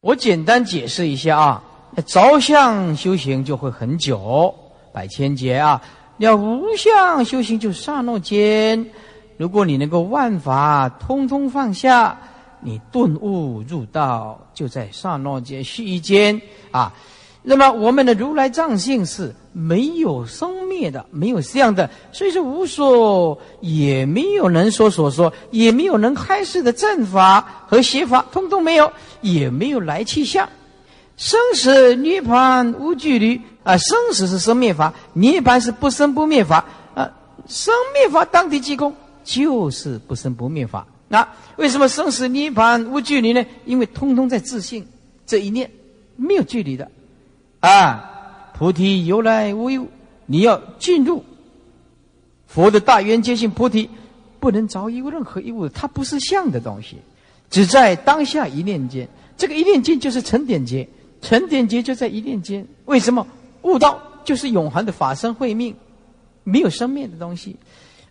[0.00, 1.64] 我简单解释一下啊，
[2.06, 4.54] 着相修行就会很久，
[4.92, 5.82] 百千劫啊；
[6.18, 8.88] 要无相修行就刹那间。
[9.36, 12.16] 如果你能够万法通通放下。
[12.66, 16.40] 你顿悟入道，就在刹那间、虚间
[16.70, 16.94] 啊。
[17.46, 28.90] 那么我们的如来藏性是没有生灭的，没有相的，所以说无所，也没有能说所说，也没有能开示的正法和邪法，通通没有，
[29.20, 30.48] 也没有来去相。
[31.18, 33.76] 生死涅槃无距离啊！
[33.76, 36.64] 生死是生灭法，涅槃是不生不灭法
[36.94, 37.12] 啊！
[37.46, 38.92] 生灭法当地即空，
[39.22, 40.86] 就是不生不灭法。
[41.10, 43.44] 啊，为什么生死涅槃无距离呢？
[43.66, 44.84] 因为通通在自信
[45.26, 45.70] 这一念，
[46.16, 46.90] 没有距离的。
[47.64, 49.86] 啊，菩提由来无有，
[50.26, 51.24] 你要进入
[52.46, 53.88] 佛的大圆觉性菩提，
[54.38, 56.98] 不能着于任何一物，它不是相的东西，
[57.48, 59.08] 只在当下一念间。
[59.38, 60.86] 这个一念间就是成点劫，
[61.22, 62.66] 成点劫就在一念间。
[62.84, 63.26] 为什么
[63.62, 65.74] 悟道就是永恒的法身慧命，
[66.42, 67.56] 没有生灭的东西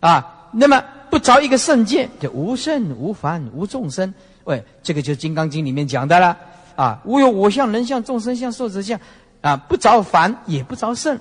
[0.00, 0.50] 啊？
[0.50, 4.12] 那么不着一个圣见，就无圣无凡无众生。
[4.42, 6.36] 喂，这个就是《金刚经》里面讲的了
[6.74, 7.00] 啊！
[7.04, 8.98] 无有我相、人相、众生相、寿者相
[9.44, 9.56] 啊！
[9.68, 11.20] 不着凡也不着圣，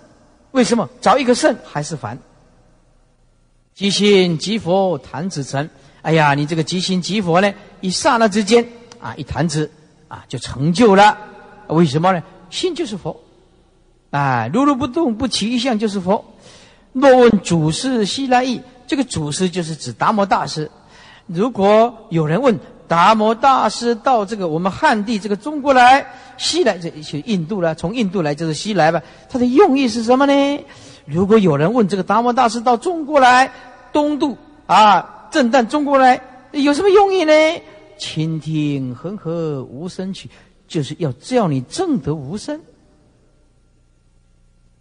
[0.51, 2.17] 为什么着一个圣还是凡？
[3.75, 5.69] 即心即佛弹指成。
[6.01, 8.65] 哎呀，你这个即心即佛呢，一刹那之间
[9.01, 9.69] 啊，一弹指。
[10.07, 11.17] 啊，就成就了。
[11.69, 12.21] 为什么呢？
[12.51, 13.19] 心就是佛，
[14.11, 16.23] 啊，如如不动，不起一相就是佛。
[16.91, 20.69] 若问祖师西来意，这个祖师就是指达摩大师。
[21.25, 26.05] 如果有人问达摩大师到这个我们汉地这个中国来，
[26.37, 29.01] 西来这去印度了，从印度来就是西来吧？
[29.29, 30.65] 他的用意是什么呢？
[31.05, 33.51] 如果有人问这个达摩大师到中国来，
[33.91, 36.21] 东渡啊，正旦中国来，
[36.51, 37.33] 有什么用意呢？
[37.97, 40.29] 倾听恒河无声曲，
[40.67, 42.59] 就是要叫你正得无声。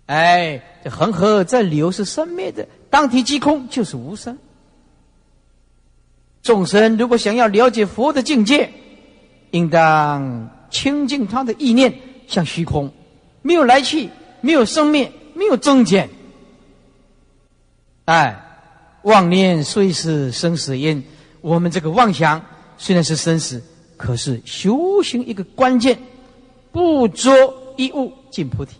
[0.06, 4.36] 哎，这恒河在流是生灭的，当体即空就是无声。
[6.42, 8.70] 众生如果想要了解佛的境界，
[9.52, 11.94] 应当清净他的意念，
[12.26, 12.92] 像虚空，
[13.42, 14.08] 没有来去，
[14.40, 16.10] 没有生灭，没有增减。
[18.06, 18.42] 哎，
[19.02, 21.04] 妄念虽是生死因，
[21.40, 22.42] 我们这个妄想。
[22.78, 23.62] 虽然是生死，
[23.96, 25.96] 可是修行一个关键，
[26.72, 27.30] 不着
[27.76, 28.78] 一物尽菩提。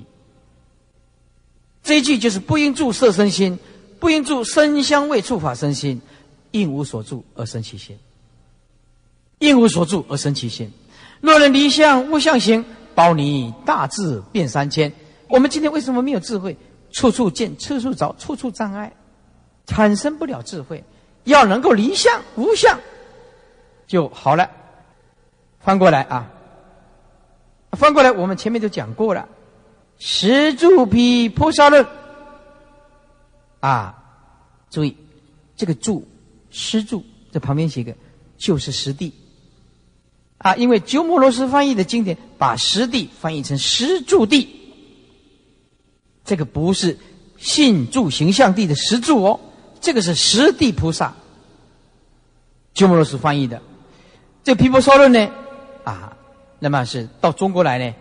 [1.84, 3.56] 这一句就是不应住色身心，
[4.00, 6.00] 不应住身香味触法身心，
[6.53, 7.98] 应无所住而生其心。
[9.40, 10.72] 应无所住而生其心。
[11.20, 14.92] 若能离相无相行，保你大智变三千。
[15.28, 16.57] 我们今天为什么没有智慧？
[16.92, 18.92] 处处见，处处着，处处障碍，
[19.66, 20.84] 产生不了智慧。
[21.24, 22.78] 要能够离相无相。
[23.86, 24.50] 就好了。
[25.61, 26.30] 翻过来啊，
[27.72, 29.28] 翻过来，我们前面都讲过了。
[29.98, 31.86] 十住毗菩萨论
[33.61, 34.03] 啊，
[34.70, 34.96] 注意
[35.57, 36.07] 这个住，
[36.53, 37.92] 十住在旁边写个，
[38.38, 39.12] 就是实地
[40.38, 40.55] 啊。
[40.55, 44.48] 因为鸠摩罗什翻译的经典把实地翻译成实住地，
[46.24, 46.96] 这个不是
[47.38, 49.40] 信住形象地的实住哦，
[49.80, 51.12] 这个是实地菩萨。
[52.74, 53.61] 鸠摩罗什翻译的。
[54.44, 55.32] 这《毗婆娑论》呢，
[55.84, 56.16] 啊，
[56.59, 57.94] 那么是到中国来呢，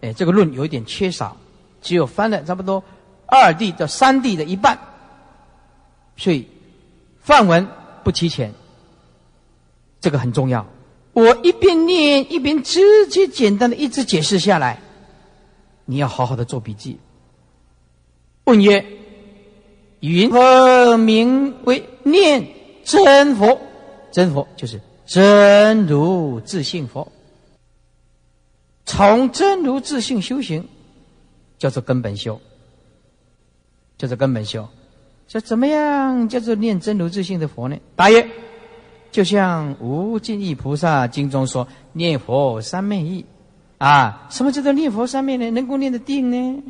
[0.00, 1.36] 哎，这个论有一点缺少，
[1.82, 2.82] 只有翻了差不多
[3.26, 4.78] 二地到三地的一半，
[6.16, 6.46] 所以
[7.20, 7.68] 范文
[8.04, 8.52] 不提前，
[10.00, 10.66] 这个很重要。
[11.12, 14.80] 我一边念一边直接简单的一直解释下来，
[15.84, 16.98] 你要好好的做笔记。
[18.44, 18.84] 问曰：
[20.00, 22.48] 云何名为念
[22.84, 23.60] 真佛？
[24.10, 24.80] 真佛就是。
[25.04, 27.12] 真如自性佛，
[28.86, 30.66] 从真如自性修行，
[31.58, 32.40] 叫做根本修，
[33.98, 34.66] 叫做根本修。
[35.32, 37.74] 这怎么样叫做念真如自性的佛呢？
[37.96, 38.28] 答曰：
[39.10, 43.24] 就像无尽意菩萨经中说，念佛三昧意
[43.78, 44.28] 啊。
[44.28, 45.50] 什么叫做念佛三昧呢？
[45.52, 46.62] 能够念得定呢？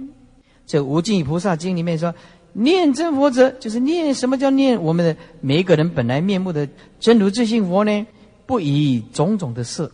[0.64, 2.14] 这无尽意菩萨经里面说，
[2.52, 6.68] 念真佛者，就是念什么叫念我们的每一个人本来面目的
[7.00, 8.06] 真如自性佛呢？
[8.46, 9.90] 不以种种的色，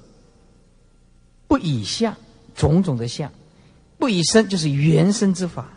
[1.46, 2.14] 不以相
[2.54, 3.32] 种种的相，
[3.96, 5.70] 不以身就是原生之法，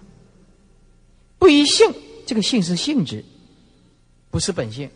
[1.40, 1.90] 不以性，
[2.32, 3.26] 这个性是性质，
[4.30, 4.90] 不是本性。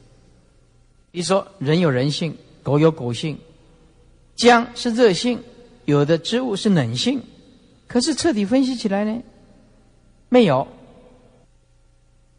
[1.11, 3.37] 比如说，人有人性，狗有狗性，
[4.37, 5.43] 姜是热性，
[5.83, 7.21] 有的植物是冷性，
[7.87, 9.21] 可是彻底分析起来呢，
[10.29, 10.65] 没有。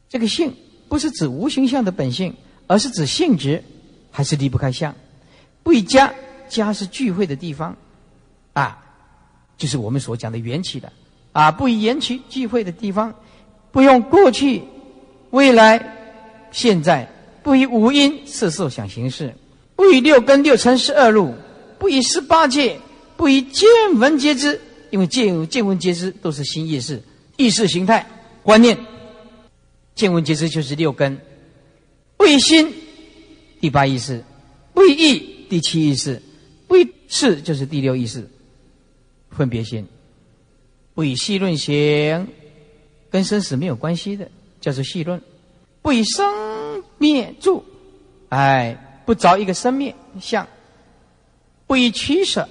[0.08, 0.56] 这个性
[0.88, 2.34] 不是指无形象的本性，
[2.66, 3.62] 而是指性质，
[4.10, 4.96] 还是离不开相。
[5.62, 6.14] 不以家，
[6.48, 7.76] 家是聚会的地方，
[8.54, 8.82] 啊，
[9.58, 10.90] 就是我们所讲的缘起的，
[11.32, 13.14] 啊，不以缘起聚会的地方，
[13.70, 14.62] 不用过去、
[15.36, 17.06] 未来、现在，
[17.42, 19.34] 不以五音四受想行识，
[19.76, 21.34] 不以六根六尘十二路，
[21.78, 22.80] 不以十八界，
[23.18, 23.68] 不以见
[23.98, 24.58] 闻皆知，
[24.88, 27.02] 因为见见闻皆知都是新意识、
[27.36, 28.06] 意识形态、
[28.42, 28.78] 观念，
[29.94, 31.20] 见闻皆知就是六根，
[32.16, 32.72] 不以心，
[33.60, 34.24] 第八意识，
[34.72, 35.36] 不以意。
[35.48, 36.20] 第七意识，
[36.66, 38.28] 不以事就是第六意识，
[39.30, 39.86] 分别心，
[40.94, 42.26] 不以细论行，
[43.10, 44.28] 跟生死没有关系的，
[44.66, 45.20] 叫做细论；
[45.80, 47.64] 不以生灭住，
[48.30, 50.44] 哎，不着一个生灭相，
[51.68, 52.48] 不以取舍，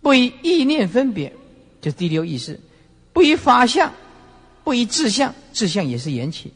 [0.00, 1.34] 不以意念分别，
[1.80, 2.54] 就是第六意识；
[3.12, 3.92] 不以法相，
[4.62, 6.50] 不以志相，志相也是缘起；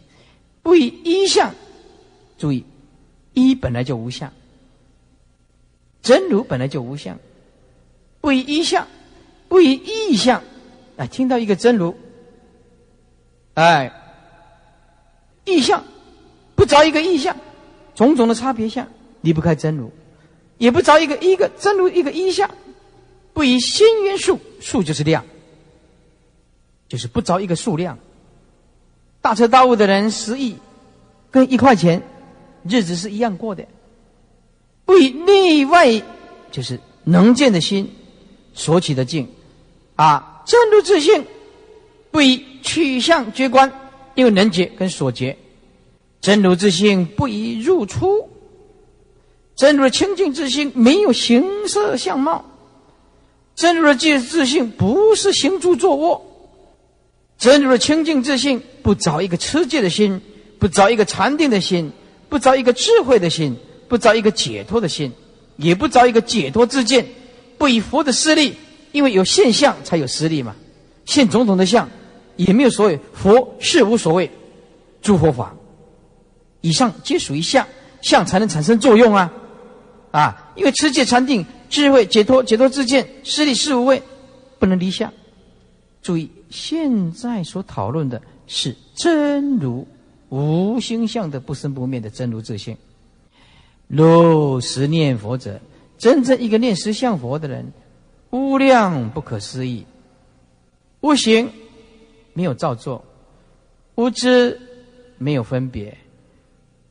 [0.63, 1.53] 不以一相，
[2.39, 2.65] 注意，
[3.35, 4.33] 一本来就无相，
[6.03, 7.19] 真如本来就无相，
[8.21, 8.87] 不以一相，
[9.49, 10.41] 不以意相，
[10.97, 11.97] 啊，听到一个真如，
[13.59, 13.93] 哎，
[15.45, 15.83] 意象，
[16.55, 17.37] 不着一个意象。
[17.97, 18.87] 种种的差别相
[19.23, 19.91] 离不开真如，
[20.59, 22.49] 也不着一个一个真如一个一相，
[23.33, 25.25] 不以心缘数数就是量，
[26.87, 27.99] 就是不着一个数量。
[29.21, 30.57] 大彻大悟的人十亿
[31.33, 32.01] 跟一块钱
[32.63, 33.67] 日子是一样过的，
[34.85, 36.01] 不以内外
[36.53, 37.93] 就是能见的心
[38.55, 39.29] 所起的境
[39.97, 41.27] 啊，真如自性
[42.11, 43.73] 不以取向觉观，
[44.15, 45.37] 因为能解跟所觉。
[46.21, 48.29] 真如之性不以入出，
[49.55, 52.45] 真如清净之性没有形色相貌，
[53.55, 56.25] 真如的界自性不是行住坐卧，
[57.39, 60.21] 真如的清净之性不找一个持戒的心，
[60.59, 61.93] 不找一个禅定的心，
[62.29, 63.57] 不找一个智慧的心，
[63.89, 65.13] 不找一个解脱的心，
[65.57, 67.07] 也不找一个解脱之见，
[67.59, 68.55] 不以佛的势力，
[68.91, 70.57] 因为有现象才有实力嘛，
[71.05, 71.89] 现种种的相，
[72.39, 74.31] 也没有所谓佛是无所谓，
[75.03, 75.55] 诸佛法。
[76.63, 77.67] 以上皆属于相，
[78.01, 79.33] 相才能产生作用啊！
[80.11, 84.03] 啊，因为持戒禅定、智慧解脱、解脱自见、实力事无畏，
[84.59, 85.13] 不能离相。
[86.01, 89.87] 注意，现在所讨论的是真如
[90.31, 92.77] 无心相的不生不灭的真如自性。
[93.87, 95.61] 若实念佛者，
[95.99, 97.73] 真正一个念实相佛的人，
[98.31, 99.85] 无量不可思议，
[101.01, 101.51] 无形
[102.39, 103.05] 没有造作，
[103.97, 104.61] 无知
[105.19, 105.99] 没有分别。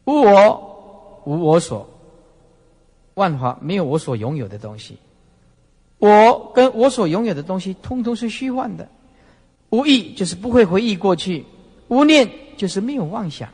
[0.04, 1.90] 无我，无我所，
[3.14, 4.98] 万法没有我所拥有的东西。
[6.00, 8.90] 我跟我所拥有的东西，通通是虚幻的。
[9.70, 11.46] 无意就是不会回忆过去，
[11.88, 13.48] 无念就是没有妄想。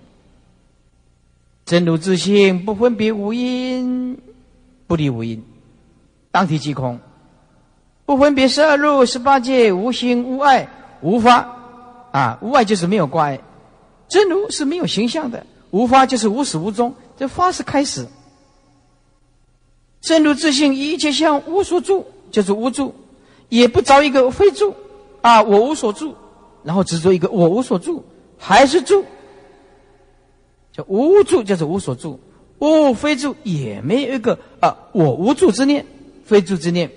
[1.63, 4.17] 真如自性不分别无因，
[4.87, 5.43] 不离无因，
[6.31, 6.99] 当体即空，
[8.07, 10.67] 不分别十二入十八界，无心无爱
[11.01, 11.62] 无法
[12.13, 13.41] 啊，无爱就是没有挂碍。
[14.07, 15.45] 真如是没有形象的。
[15.71, 18.07] 无法就是无始无终，这发是开始。
[20.01, 22.93] 真如自性一切相无所住，就是无住，
[23.49, 24.75] 也不着一个非住
[25.21, 26.15] 啊，我无所住，
[26.61, 28.05] 然后执着一个我无所住，
[28.37, 29.03] 还是住，
[30.71, 32.19] 叫无住，就是无所住，
[32.59, 35.83] 无非住，也没有一个啊，我无住之念，
[36.23, 36.91] 非住之念，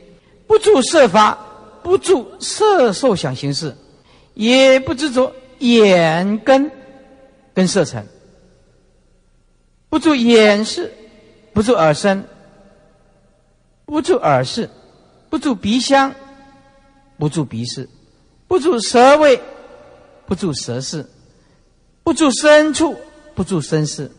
[0.46, 1.38] 不住色法，
[1.82, 3.74] 不住色受想行识，
[4.36, 6.70] 也不执着眼根
[7.54, 8.06] 跟色尘。
[9.88, 10.92] 不住眼视，
[11.54, 12.22] 不住耳身，
[13.86, 14.68] 不住耳视，
[15.30, 16.14] 不住鼻香，
[17.18, 17.88] 不住鼻视，
[18.46, 19.40] 不住舌味，
[20.26, 21.06] 不住舌视，
[22.02, 22.94] 不住身处，
[23.34, 24.10] 不住身事，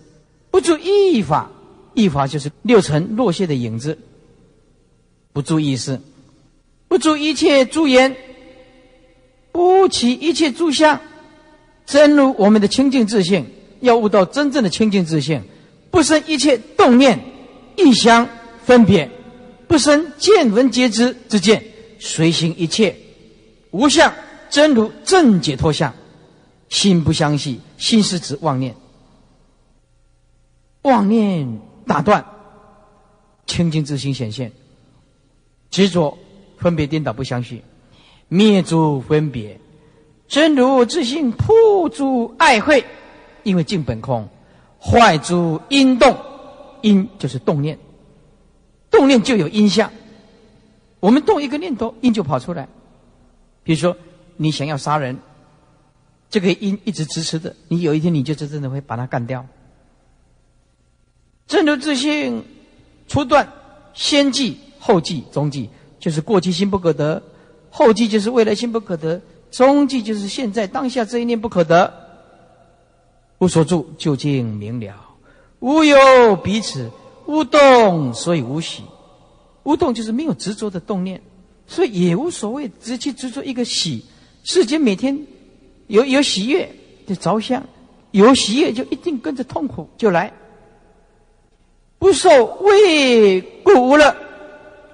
[0.49, 1.51] 不住意法，
[1.93, 3.99] 意法就是六尘落谢的影子，
[5.31, 6.01] 不住意识，
[6.87, 8.17] 不住一切诸言，
[9.57, 11.01] 不起一切诸相，
[11.83, 13.43] 真如我们的清净自性，
[13.79, 15.41] 要悟到真正的清净自性。
[15.89, 17.19] 不生一切动念、
[17.75, 18.29] 异相
[18.63, 19.09] 分别，
[19.67, 21.63] 不生见闻皆知之见，
[21.97, 22.95] 随行一切
[23.71, 24.13] 无相
[24.51, 25.91] 真如正解脱相，
[26.69, 28.75] 心不相系，心是指妄念，
[30.83, 32.23] 妄念打断，
[33.47, 34.51] 清净之心显现，
[35.71, 36.15] 执着
[36.59, 37.63] 分别颠倒不相续，
[38.27, 39.59] 灭诸分别，
[40.27, 42.85] 真如自性破诸爱慧，
[43.43, 44.27] 因为净本空。
[44.79, 46.15] 坏诸因动，
[46.81, 47.79] 因就是动念，
[48.91, 49.91] 动念就有因相。
[50.99, 52.67] 我们动一个念头，因就跑出来。
[53.63, 53.97] 比如说，
[54.35, 55.17] 你想要杀人，
[56.29, 59.45] 这个因一直支持着，你有一天你就真正的会把它干掉。
[61.47, 62.45] 真如自性
[63.07, 63.51] 初断，
[63.93, 65.69] 先记后记中记，
[65.99, 67.21] 就是过去心不可得，
[67.69, 71.93] 后记就是未来心不可得，中记就是现在当下这一念不可得。
[73.39, 74.93] 无所住，究竟明了；
[75.59, 76.89] 无有彼此，
[77.27, 78.83] 无动，所以无喜。
[79.63, 81.21] 无动就是没有执着的动念，
[81.67, 84.05] 所以也无所谓，只去执着一个喜。
[84.43, 85.27] 世间每天
[85.87, 86.73] 有有喜悦
[87.05, 87.63] 就着相，
[88.11, 90.33] 有喜悦就一定跟着痛苦就来。
[91.99, 94.15] 不受畏故无乐，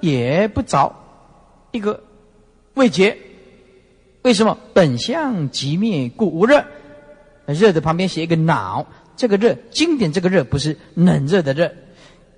[0.01, 0.95] 也不着
[1.71, 2.03] 一个
[2.76, 3.17] 未觉。
[4.24, 4.57] 为什么？
[4.74, 6.63] 本相即灭故无热。
[7.45, 8.86] 热的旁边写一个恼，
[9.17, 11.69] 这个热，经典这个热不是冷热的热。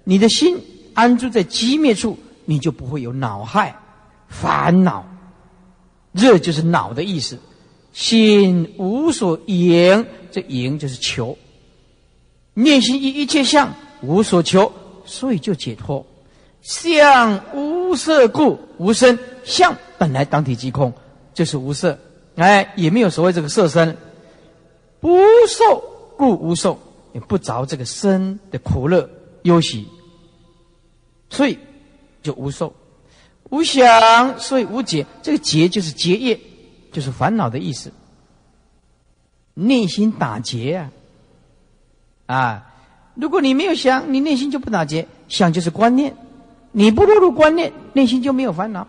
[0.03, 0.57] 你的心
[0.95, 3.75] 安住在寂灭处，你就不会有恼害、
[4.27, 5.05] 烦恼。
[6.11, 7.38] 热就是恼的意思，
[7.93, 11.38] 心无所迎，这迎就是求。
[12.55, 13.71] 念心一一切相
[14.01, 14.71] 无所求，
[15.05, 16.03] 所以就解脱。
[16.61, 20.93] 相无色故无生，相本来当体即空，
[21.33, 21.97] 就是无色，
[22.35, 23.97] 哎，也没有所谓这个色身。
[24.99, 25.83] 不受
[26.17, 26.79] 故无受，
[27.13, 29.09] 也不着这个身的苦乐
[29.43, 29.87] 忧喜，
[31.29, 31.59] 所以
[32.23, 32.73] 就无受。
[33.49, 35.05] 无想，所以无结。
[35.21, 36.39] 这个结就是结业，
[36.91, 37.91] 就是烦恼的意思。
[39.53, 40.91] 内心打结啊，
[42.25, 42.73] 啊！
[43.13, 45.07] 如果你没有想，你内心就不打结。
[45.27, 46.17] 想就是观念，
[46.71, 48.87] 你不落入观念，内心就没有烦恼。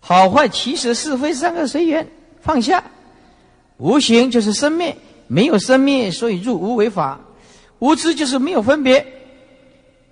[0.00, 2.08] 好坏其实是非三个随缘，
[2.40, 2.82] 放下。
[3.76, 4.96] 无形就是生灭，
[5.26, 7.20] 没有生灭，所以入无为法。
[7.78, 9.06] 无知就是没有分别，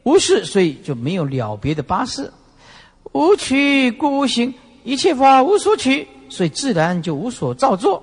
[0.04, 2.32] 无事，所以就没有了别的八事。
[3.12, 8.02] 无取故无形，一切法无所取，所以自然就无所造作。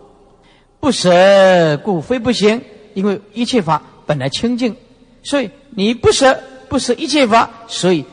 [0.82, 2.62] 不舍故非不行，
[2.94, 4.76] 因为一切法本来清净，
[5.22, 8.04] 所以你不舍不舍一切法，所以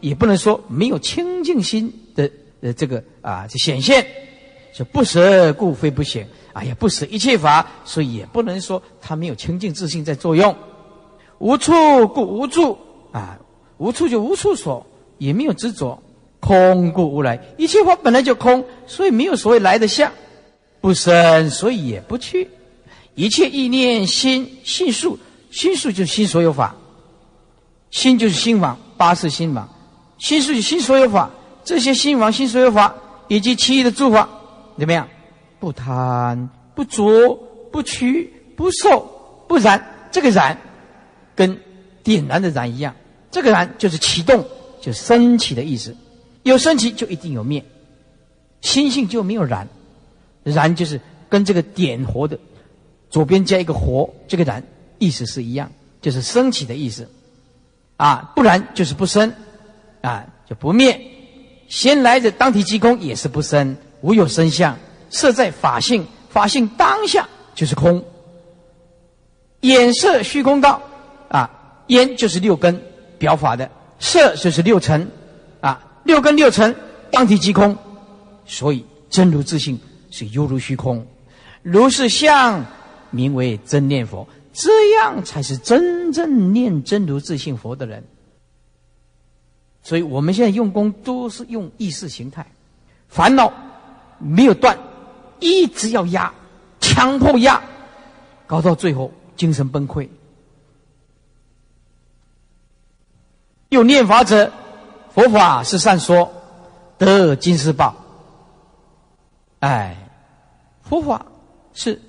[0.00, 4.06] 也不能说没有清净心的呃这个啊就显现。
[4.74, 10.56] 就不舍故非不行，哎呀，不舍一切法，所以也不能说他没有清净自信在作用。
[11.40, 12.78] 无处故无助
[13.12, 13.38] 啊，
[13.76, 14.86] 无处就无处所，
[15.18, 16.02] 也没有执着。
[16.40, 20.10] 空故无来，一切法本来就空，所以没有所谓来的相，
[20.80, 22.48] 不生，所以也不去。
[23.14, 25.18] 一切意念心心数，
[25.50, 26.74] 心数就是心所有法，
[27.90, 29.68] 心就是心王，八是心王，
[30.16, 31.30] 心数就心所有法，
[31.62, 32.94] 这些心王心所有法
[33.32, 34.28] 以及其余的诸法，
[34.78, 35.08] 怎么样？
[35.58, 37.34] 不贪不着
[37.72, 39.00] 不取不受
[39.48, 40.58] 不染，这个染
[41.34, 41.58] 跟
[42.02, 42.94] 点燃的燃一样，
[43.30, 44.44] 这个燃就是启动，
[44.82, 45.96] 就升起的意思。
[46.42, 47.64] 有升起就一定有灭，
[48.60, 49.66] 心性就没有燃，
[50.42, 52.38] 燃就是跟这个点火的
[53.08, 54.62] 左边加一个火，这个燃
[54.98, 55.72] 意思是一样，
[56.02, 57.08] 就是升起的意思，
[57.96, 59.32] 啊，不然就是不生，
[60.02, 61.00] 啊，就不灭。
[61.72, 64.76] 先来的当体即空也是不生，无有生相，
[65.08, 68.04] 色在法性，法性当下就是空。
[69.62, 70.82] 眼色虚空道，
[71.30, 71.50] 啊，
[71.86, 72.78] 眼就是六根
[73.16, 75.10] 表法的，色就是六尘。
[75.62, 76.76] 啊六根六尘
[77.10, 77.74] 当体即空，
[78.44, 81.02] 所以真如自性是犹如虚空，
[81.62, 82.62] 如是相
[83.10, 88.04] 名为真念佛，这样才是真正念真如自性佛的人。
[89.82, 92.46] 所以我们现在用功都是用意识形态，
[93.08, 93.52] 烦恼
[94.18, 94.78] 没有断，
[95.40, 96.32] 一直要压，
[96.80, 97.60] 强迫压，
[98.46, 100.08] 搞到最后精神崩溃。
[103.68, 104.52] 有念法者。
[105.14, 106.32] 佛法是善说，
[106.96, 107.94] 得金世报。
[109.58, 109.94] 哎，
[110.80, 111.26] 佛法
[111.74, 112.00] 是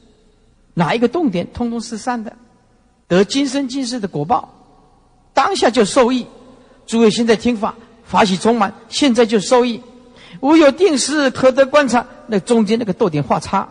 [0.74, 2.34] 哪一个动点，通通是善的，
[3.09, 4.47] 得今生今世的果报，
[5.34, 6.26] 当下就受益。
[6.86, 9.81] 诸位现在听法，法喜充满，现在就受益。
[10.39, 13.69] 无有定时可得观察，那中间那个逗点画叉，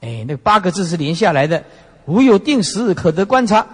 [0.00, 1.64] 哎，那八个字是连下来的。
[2.06, 3.66] 无有定时可得观察，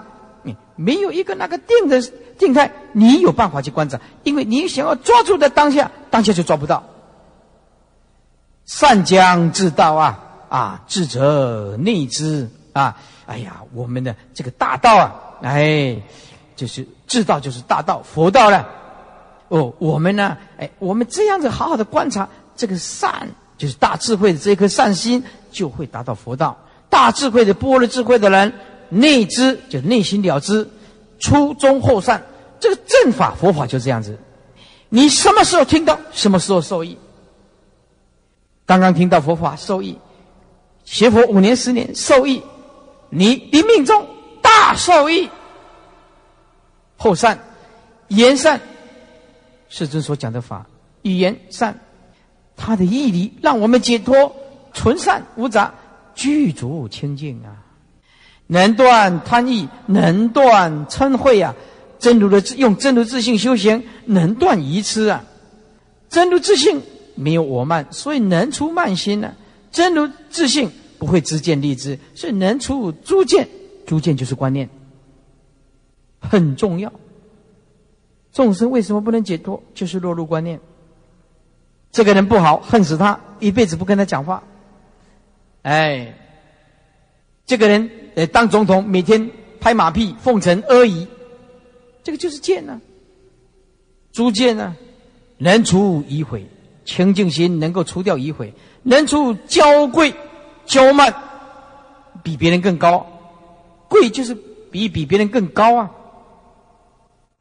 [0.42, 2.02] 你没有一个那个定的。
[2.36, 6.82] 静态，你有办法去观察，因为你想要抓住的当下，当下就抓不到。
[8.64, 10.18] 善将之道啊
[10.48, 12.96] 啊，智者内知啊！
[13.26, 16.02] 哎呀，我们的这个大道啊，哎，
[16.56, 18.68] 就是智道，就是大道，佛道了。
[19.48, 23.28] 哦，我们呢，哎，我们这样子好好的观察这个善，
[23.58, 25.22] 就是大智慧的这颗善心，
[25.52, 26.56] 就会达到佛道。
[26.88, 28.52] 大智慧的波罗智慧的人，
[28.88, 30.68] 内知就内心了知。
[31.18, 32.22] 初中后善，
[32.58, 34.18] 这个正法佛法就这样子。
[34.88, 36.96] 你什么时候听到，什么时候受益。
[38.66, 39.98] 刚刚听到佛法受益，
[40.84, 42.42] 学佛五年十年受益，
[43.10, 44.06] 你一命中
[44.40, 45.28] 大受益。
[47.04, 47.38] 后善，
[48.08, 48.58] 言善，
[49.68, 50.64] 世尊所讲的法，
[51.02, 51.78] 语言善，
[52.56, 54.34] 他的义理让我们解脱，
[54.72, 55.74] 纯善无杂，
[56.14, 57.60] 具足清净啊。
[58.46, 61.54] 能断贪欲，能断嗔恚啊！
[61.98, 65.22] 真如的用真如自性修行，能断愚痴啊！
[66.08, 66.80] 真如自性
[67.16, 69.34] 没有我慢，所以能出慢心呢。
[69.70, 73.46] 真如自性不会知见立知，所以能出诸见。
[73.86, 74.70] 诸见就是观念，
[76.28, 76.92] 很重要。
[78.32, 79.62] 众生为什么不能解脱？
[79.74, 80.60] 就是落入观念。
[81.92, 84.42] 这个人不好，恨死他，一辈子不跟他讲话。
[85.62, 86.14] 哎。
[87.46, 89.30] 这个人呃当总统，每天
[89.60, 91.06] 拍马屁、奉承阿谀，
[92.02, 92.80] 这个就是贱呢。
[94.12, 94.74] 诸见呢，
[95.36, 96.46] 能除疑悔，
[96.86, 100.14] 清净心能够除掉疑悔，能除娇贵、
[100.64, 101.14] 娇慢，
[102.22, 103.06] 比别人更高，
[103.88, 104.34] 贵就是
[104.70, 105.90] 比比别人更高啊。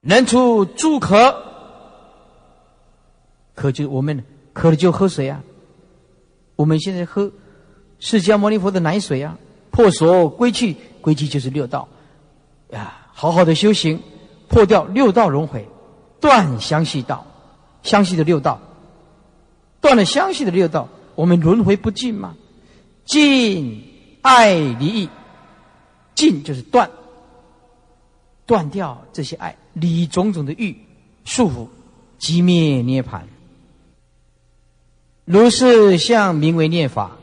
[0.04, 1.44] 能除诸渴，
[3.56, 4.24] 渴就我们
[4.54, 5.42] 渴了就喝水啊。
[6.56, 7.32] 我们现在喝
[8.00, 9.38] 释迦牟尼佛的奶水啊。
[9.72, 11.88] 破所归去，归去就是六道，
[12.70, 14.00] 呀，好好的修行，
[14.48, 15.68] 破掉六道轮回，
[16.22, 17.26] 断相续道，
[17.82, 18.60] 相续的六道，
[19.82, 22.36] 断了相续的六道，我们轮回不尽吗？
[23.06, 23.84] 尽
[24.22, 25.10] 爱离异，
[26.14, 26.92] 尽就是断，
[28.46, 30.78] 断掉这些爱，离种种的欲
[31.26, 31.68] 束缚，
[32.20, 33.28] 寂灭涅盘。
[35.26, 37.18] 如是相名为念法，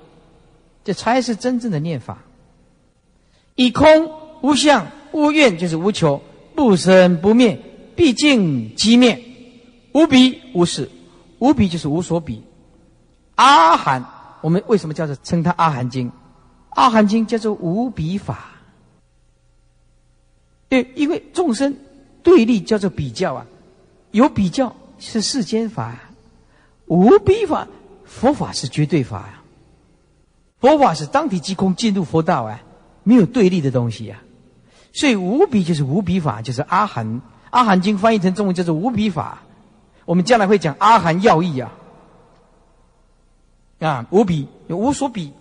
[0.85, 2.19] 这才是真正的念法。
[3.55, 4.11] 以空
[4.43, 6.23] 无相无愿，就是无求，
[6.55, 7.61] 不生不灭，
[7.95, 9.23] 毕竟即灭，
[9.93, 10.91] 无比无事，
[11.39, 12.43] 无比就是无所比。
[13.35, 14.05] 阿含，
[14.41, 16.11] 我们为什么叫做称它阿含经？
[16.71, 18.51] 阿含经叫做无比法。
[20.69, 21.77] 对，因为众生
[22.23, 23.47] 对立叫做比较啊，
[24.11, 25.99] 有比较是世间法，
[26.87, 27.67] 无比法
[28.05, 29.43] 佛法是绝对法呀，
[30.61, 32.63] 佛法是当体即空进入佛道啊。
[33.03, 34.21] 没有对立的东西呀，
[34.93, 39.41] 所以无比就是无比法，就是阿含阿含经翻译成中文叫做无比法。
[40.05, 41.73] 我们将来会讲阿含要义啊，
[43.81, 45.33] 啊，无比有无所比，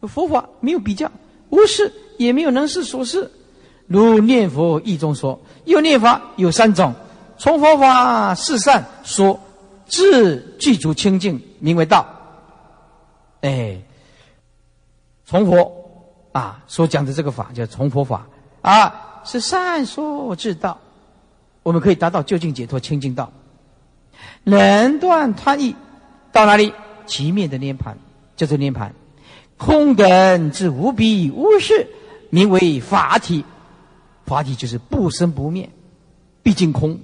[0.00, 1.12] 佛法没有比较，
[1.50, 3.30] 无事也没有能事所事。
[3.88, 6.94] 如念佛义中说，有念法有三种，
[7.36, 9.40] 从佛法四善说，
[9.86, 12.06] 自具足清净，名为道。
[13.40, 13.82] 哎，
[15.26, 15.74] 从佛。
[16.30, 18.26] 啊，所讲的这个法叫从佛法
[18.62, 20.78] 啊，是善说之道，
[21.64, 23.32] 我们可以达到究竟解脱清净道，
[24.44, 25.74] 能断贪欲，
[26.30, 26.72] 到哪里？
[27.06, 27.96] 极灭的涅盘，
[28.36, 28.94] 叫做涅盘，
[29.56, 31.88] 空等之无比无事，
[32.30, 33.44] 名为法体，
[34.28, 35.68] 法体就是不生不灭，
[36.42, 37.00] 毕竟空。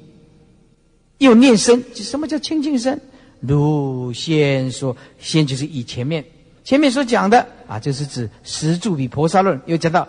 [1.18, 3.00] 又念身，什么叫清净身？
[3.40, 6.24] 如先说，先就是以前面。
[6.64, 10.08] 前面所讲的啊，就是指十住比菩萨论，又讲到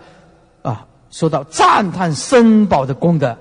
[0.62, 3.36] 啊，说到赞叹三宝的功德，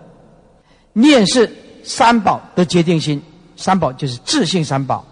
[0.93, 1.49] 念是
[1.83, 3.21] 三宝的决定心，
[3.55, 5.05] 三宝就是自性三宝，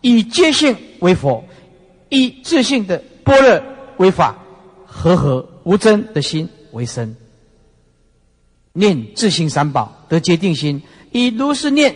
[0.00, 1.44] 以觉性为佛，
[2.08, 3.62] 以自性的般若
[3.98, 4.36] 为法，
[4.84, 7.16] 和合无真的心为身。
[8.76, 10.82] 念自性三宝得皆定心，
[11.12, 11.94] 以如是念，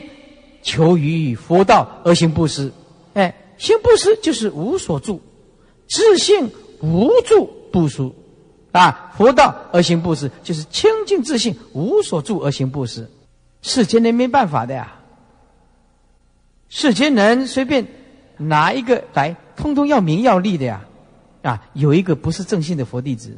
[0.62, 2.72] 求于佛道而行布施。
[3.14, 5.20] 哎，行布施就是无所住。
[5.88, 6.50] 自性
[6.80, 8.08] 无住不施，
[8.70, 13.10] 啊，佛道而行布施，就是清净自性无所住而行布施。
[13.60, 15.00] 世间人没办法的呀，
[16.68, 17.84] 世间人随便
[18.36, 20.84] 拿一个来，通通要名要利的呀。
[21.42, 23.36] 啊，有一个不是正信的佛弟子，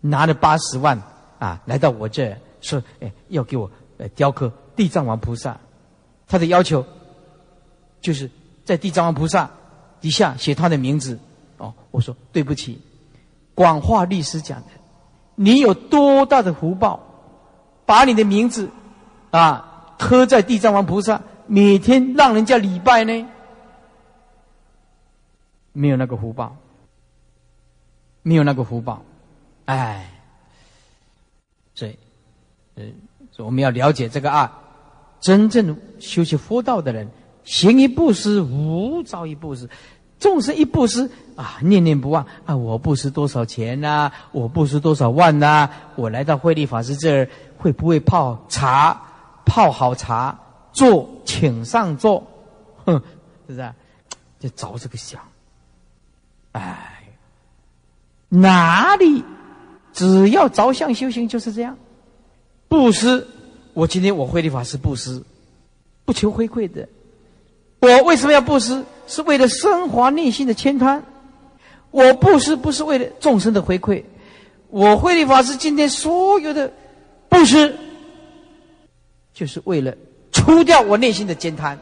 [0.00, 1.02] 拿了八十万
[1.40, 2.36] 啊，来到我这
[2.66, 5.58] 说，哎，要给我呃雕刻地藏王菩萨。
[6.28, 6.84] 他的要求
[8.00, 8.30] 就是
[8.64, 9.48] 在地藏王菩萨
[10.00, 11.18] 底下写他的名字。
[11.58, 12.80] 哦，我说对不起，
[13.54, 14.66] 广化律师讲的，
[15.36, 17.00] 你有多大的福报，
[17.86, 18.68] 把你的名字
[19.30, 23.28] 啊刻在地藏王菩萨，每天让人家礼拜呢？
[25.72, 26.56] 没有那个福报，
[28.22, 29.02] 没有那个福报，
[29.66, 30.10] 哎，
[31.74, 31.98] 所以，
[32.76, 32.84] 呃，
[33.38, 34.60] 我们要了解这个啊，
[35.20, 37.08] 真正修习佛道的人，
[37.44, 39.68] 行一布施，无造一布施。
[40.18, 42.56] 众生一布施啊，念念不忘啊！
[42.56, 44.10] 我布施多少钱呐？
[44.32, 45.68] 我布施多少万呐？
[45.94, 47.28] 我来到慧律法师这儿，
[47.58, 48.98] 会不会泡茶？
[49.44, 50.38] 泡好茶，
[50.72, 52.26] 坐，请上座，
[52.84, 52.94] 哼，
[53.46, 53.72] 是不是？
[54.40, 55.20] 就着这个想，
[56.52, 57.04] 哎，
[58.28, 59.22] 哪里？
[59.92, 61.76] 只要着相修行就是这样。
[62.68, 63.26] 布施，
[63.74, 65.22] 我今天我慧律法师布施，
[66.04, 66.88] 不求回馈的。
[67.80, 68.84] 我为什么要布施？
[69.06, 71.04] 是为了升华内心的千滩。
[71.92, 74.02] 我布施不是为了众生的回馈。
[74.68, 76.72] 我慧律法师今天所有的
[77.28, 77.74] 布施，
[79.32, 79.96] 就是为了
[80.32, 81.78] 除掉我内心的煎贪。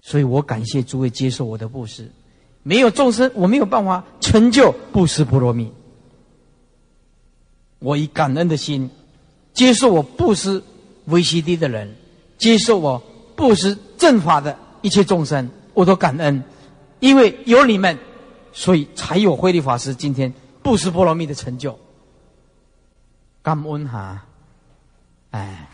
[0.00, 2.10] 所以我感谢诸位接受我的布施。
[2.62, 5.70] 没有众生，我没有办法成就布施波罗蜜。
[7.78, 8.90] 我以感恩的心
[9.58, 10.62] 接受我布施
[11.08, 11.96] VCD 的人，
[12.38, 13.02] 接受我
[13.34, 13.76] 布施。
[13.96, 16.44] 正法的一切众生，我都感恩，
[17.00, 17.98] 因为有你们，
[18.52, 20.32] 所以才有慧律法师今天。
[20.62, 21.76] 布施波罗蜜的成就。
[23.42, 24.22] 感恩哈，
[25.32, 25.68] 哎，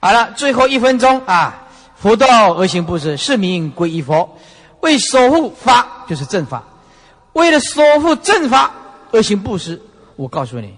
[0.00, 4.36] 好了，最后一分钟啊，佛道而行布施，是名皈依佛。
[4.80, 6.62] 为守护法就是正法，
[7.32, 8.74] 为了守护正法
[9.10, 9.80] 而行布施。
[10.16, 10.77] 我告诉你，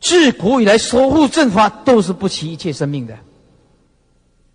[0.00, 3.18] 自古以来守护正法都是不惜一切生命的，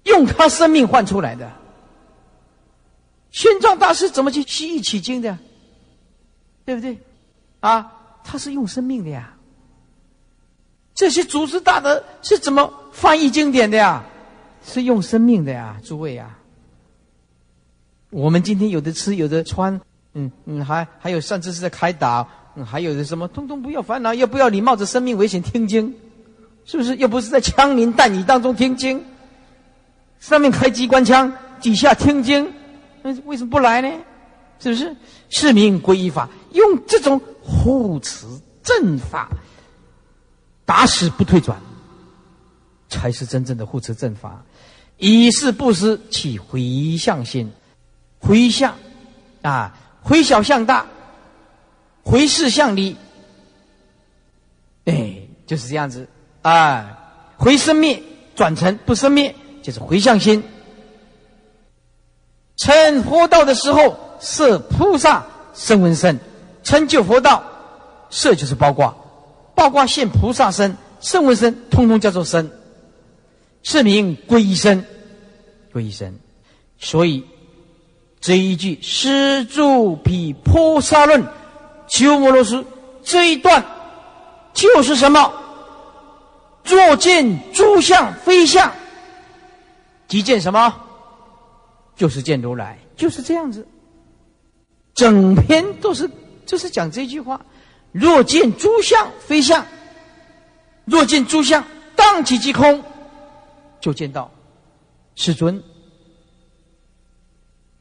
[0.03, 1.51] 用他生命换出来的。
[3.31, 5.37] 玄奘大师怎么去西域取经的？
[6.65, 6.97] 对不对？
[7.59, 7.91] 啊，
[8.23, 9.33] 他是用生命的呀。
[10.93, 14.03] 这些祖师大德是怎么翻译经典的呀？
[14.65, 16.37] 是用生命的呀，诸位呀。
[18.11, 19.81] 我们今天有的吃，有的穿，
[20.13, 25.93] 嗯嗯，还还有甚至是在开导，嗯，还有的什么，通通不要烦恼，又不要你冒着生命危险听经？
[26.65, 26.95] 是不是？
[26.97, 29.03] 又不是在枪林弹雨当中听经，
[30.19, 32.53] 上面开机关枪，底下听经，
[33.01, 33.89] 那为什么不来呢？
[34.59, 34.95] 是不是？
[35.29, 38.25] 是名皈依法，用这种护持
[38.61, 39.29] 正法，
[40.63, 41.59] 打死不退转，
[42.87, 44.41] 才是真正的护持正法。
[44.99, 47.51] 以是布施起回向心。
[48.19, 48.73] 回向，
[49.41, 50.85] 啊，回小向大，
[52.03, 52.95] 回事向理，
[54.85, 55.15] 哎，
[55.47, 56.07] 就是这样子，
[56.41, 56.99] 啊，
[57.37, 58.03] 回生灭
[58.35, 60.43] 转成不生灭，就是回向心。
[62.57, 66.19] 成佛道的时候，是菩萨身闻身，
[66.63, 67.43] 成就佛道，
[68.09, 68.93] 色就是包括，
[69.55, 72.51] 包括现菩萨身、身闻身，通通叫做身，
[73.63, 74.85] 是名归一身，
[75.71, 76.19] 归一身，
[76.77, 77.23] 所以。
[78.25, 81.23] 这一句《施助毗婆沙论》，
[81.93, 82.65] 鸠摩罗什
[83.03, 83.63] 这一段
[84.51, 85.31] 就是什么？
[86.63, 88.71] 若见诸相非相，
[90.07, 90.73] 即见什么？
[91.95, 93.67] 就是见如来，就是这样子。
[94.95, 96.09] 整篇都是
[96.47, 97.39] 就是讲这句话：
[97.91, 99.63] 若见诸相非相，
[100.85, 101.63] 若见诸相
[101.95, 102.83] 当即即空，
[103.79, 104.31] 就见到
[105.13, 105.61] 世尊。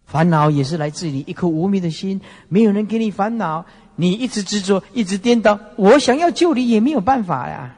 [0.05, 3.65] 烦恼也是来自你一颗无名的心，没有人给你烦恼，
[3.97, 5.59] 你一直执着，一直颠倒。
[5.77, 7.77] 我想要救你也没有办法呀。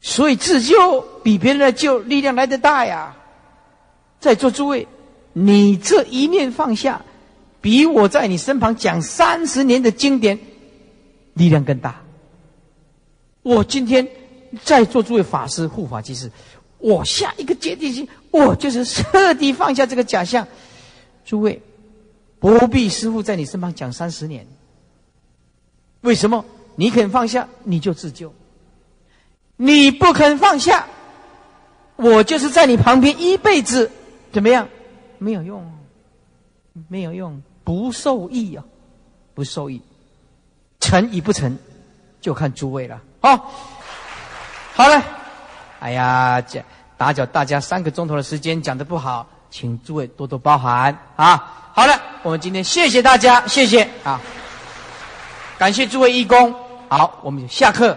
[0.00, 3.16] 所以自救比别人的救力量来得大呀。
[4.20, 4.86] 在座诸位，
[5.32, 7.02] 你这一念放下，
[7.60, 10.38] 比我在你身旁讲三十年的经典
[11.34, 12.02] 力量更大。
[13.42, 14.06] 我今天
[14.62, 16.30] 在座诸位法师护法居士。
[16.78, 20.46] 我下一个决定性，我就是彻底放下这个假象。
[21.24, 21.60] 诸位，
[22.40, 24.46] 不必师傅在你身旁讲三十年。
[26.02, 26.44] 为什么？
[26.76, 28.30] 你肯放下，你就自救；
[29.56, 30.86] 你不肯放下，
[31.96, 33.90] 我就是在你旁边一辈子，
[34.32, 34.68] 怎么样？
[35.18, 35.72] 没有用，
[36.86, 38.64] 没有用，不受益啊，
[39.34, 39.82] 不受益。
[40.78, 41.58] 成与不成，
[42.20, 43.02] 就看诸位了。
[43.20, 43.50] 好，
[44.72, 45.02] 好了。
[45.80, 46.64] 哎呀，这
[46.96, 51.70] 打搅大家三个钟头的时间，讲的不好，请诸位多多包涵啊！
[51.72, 54.20] 好了，我们今天谢谢大家，谢谢啊，
[55.56, 56.54] 感谢诸位义工，
[56.88, 57.96] 好，我们就下课。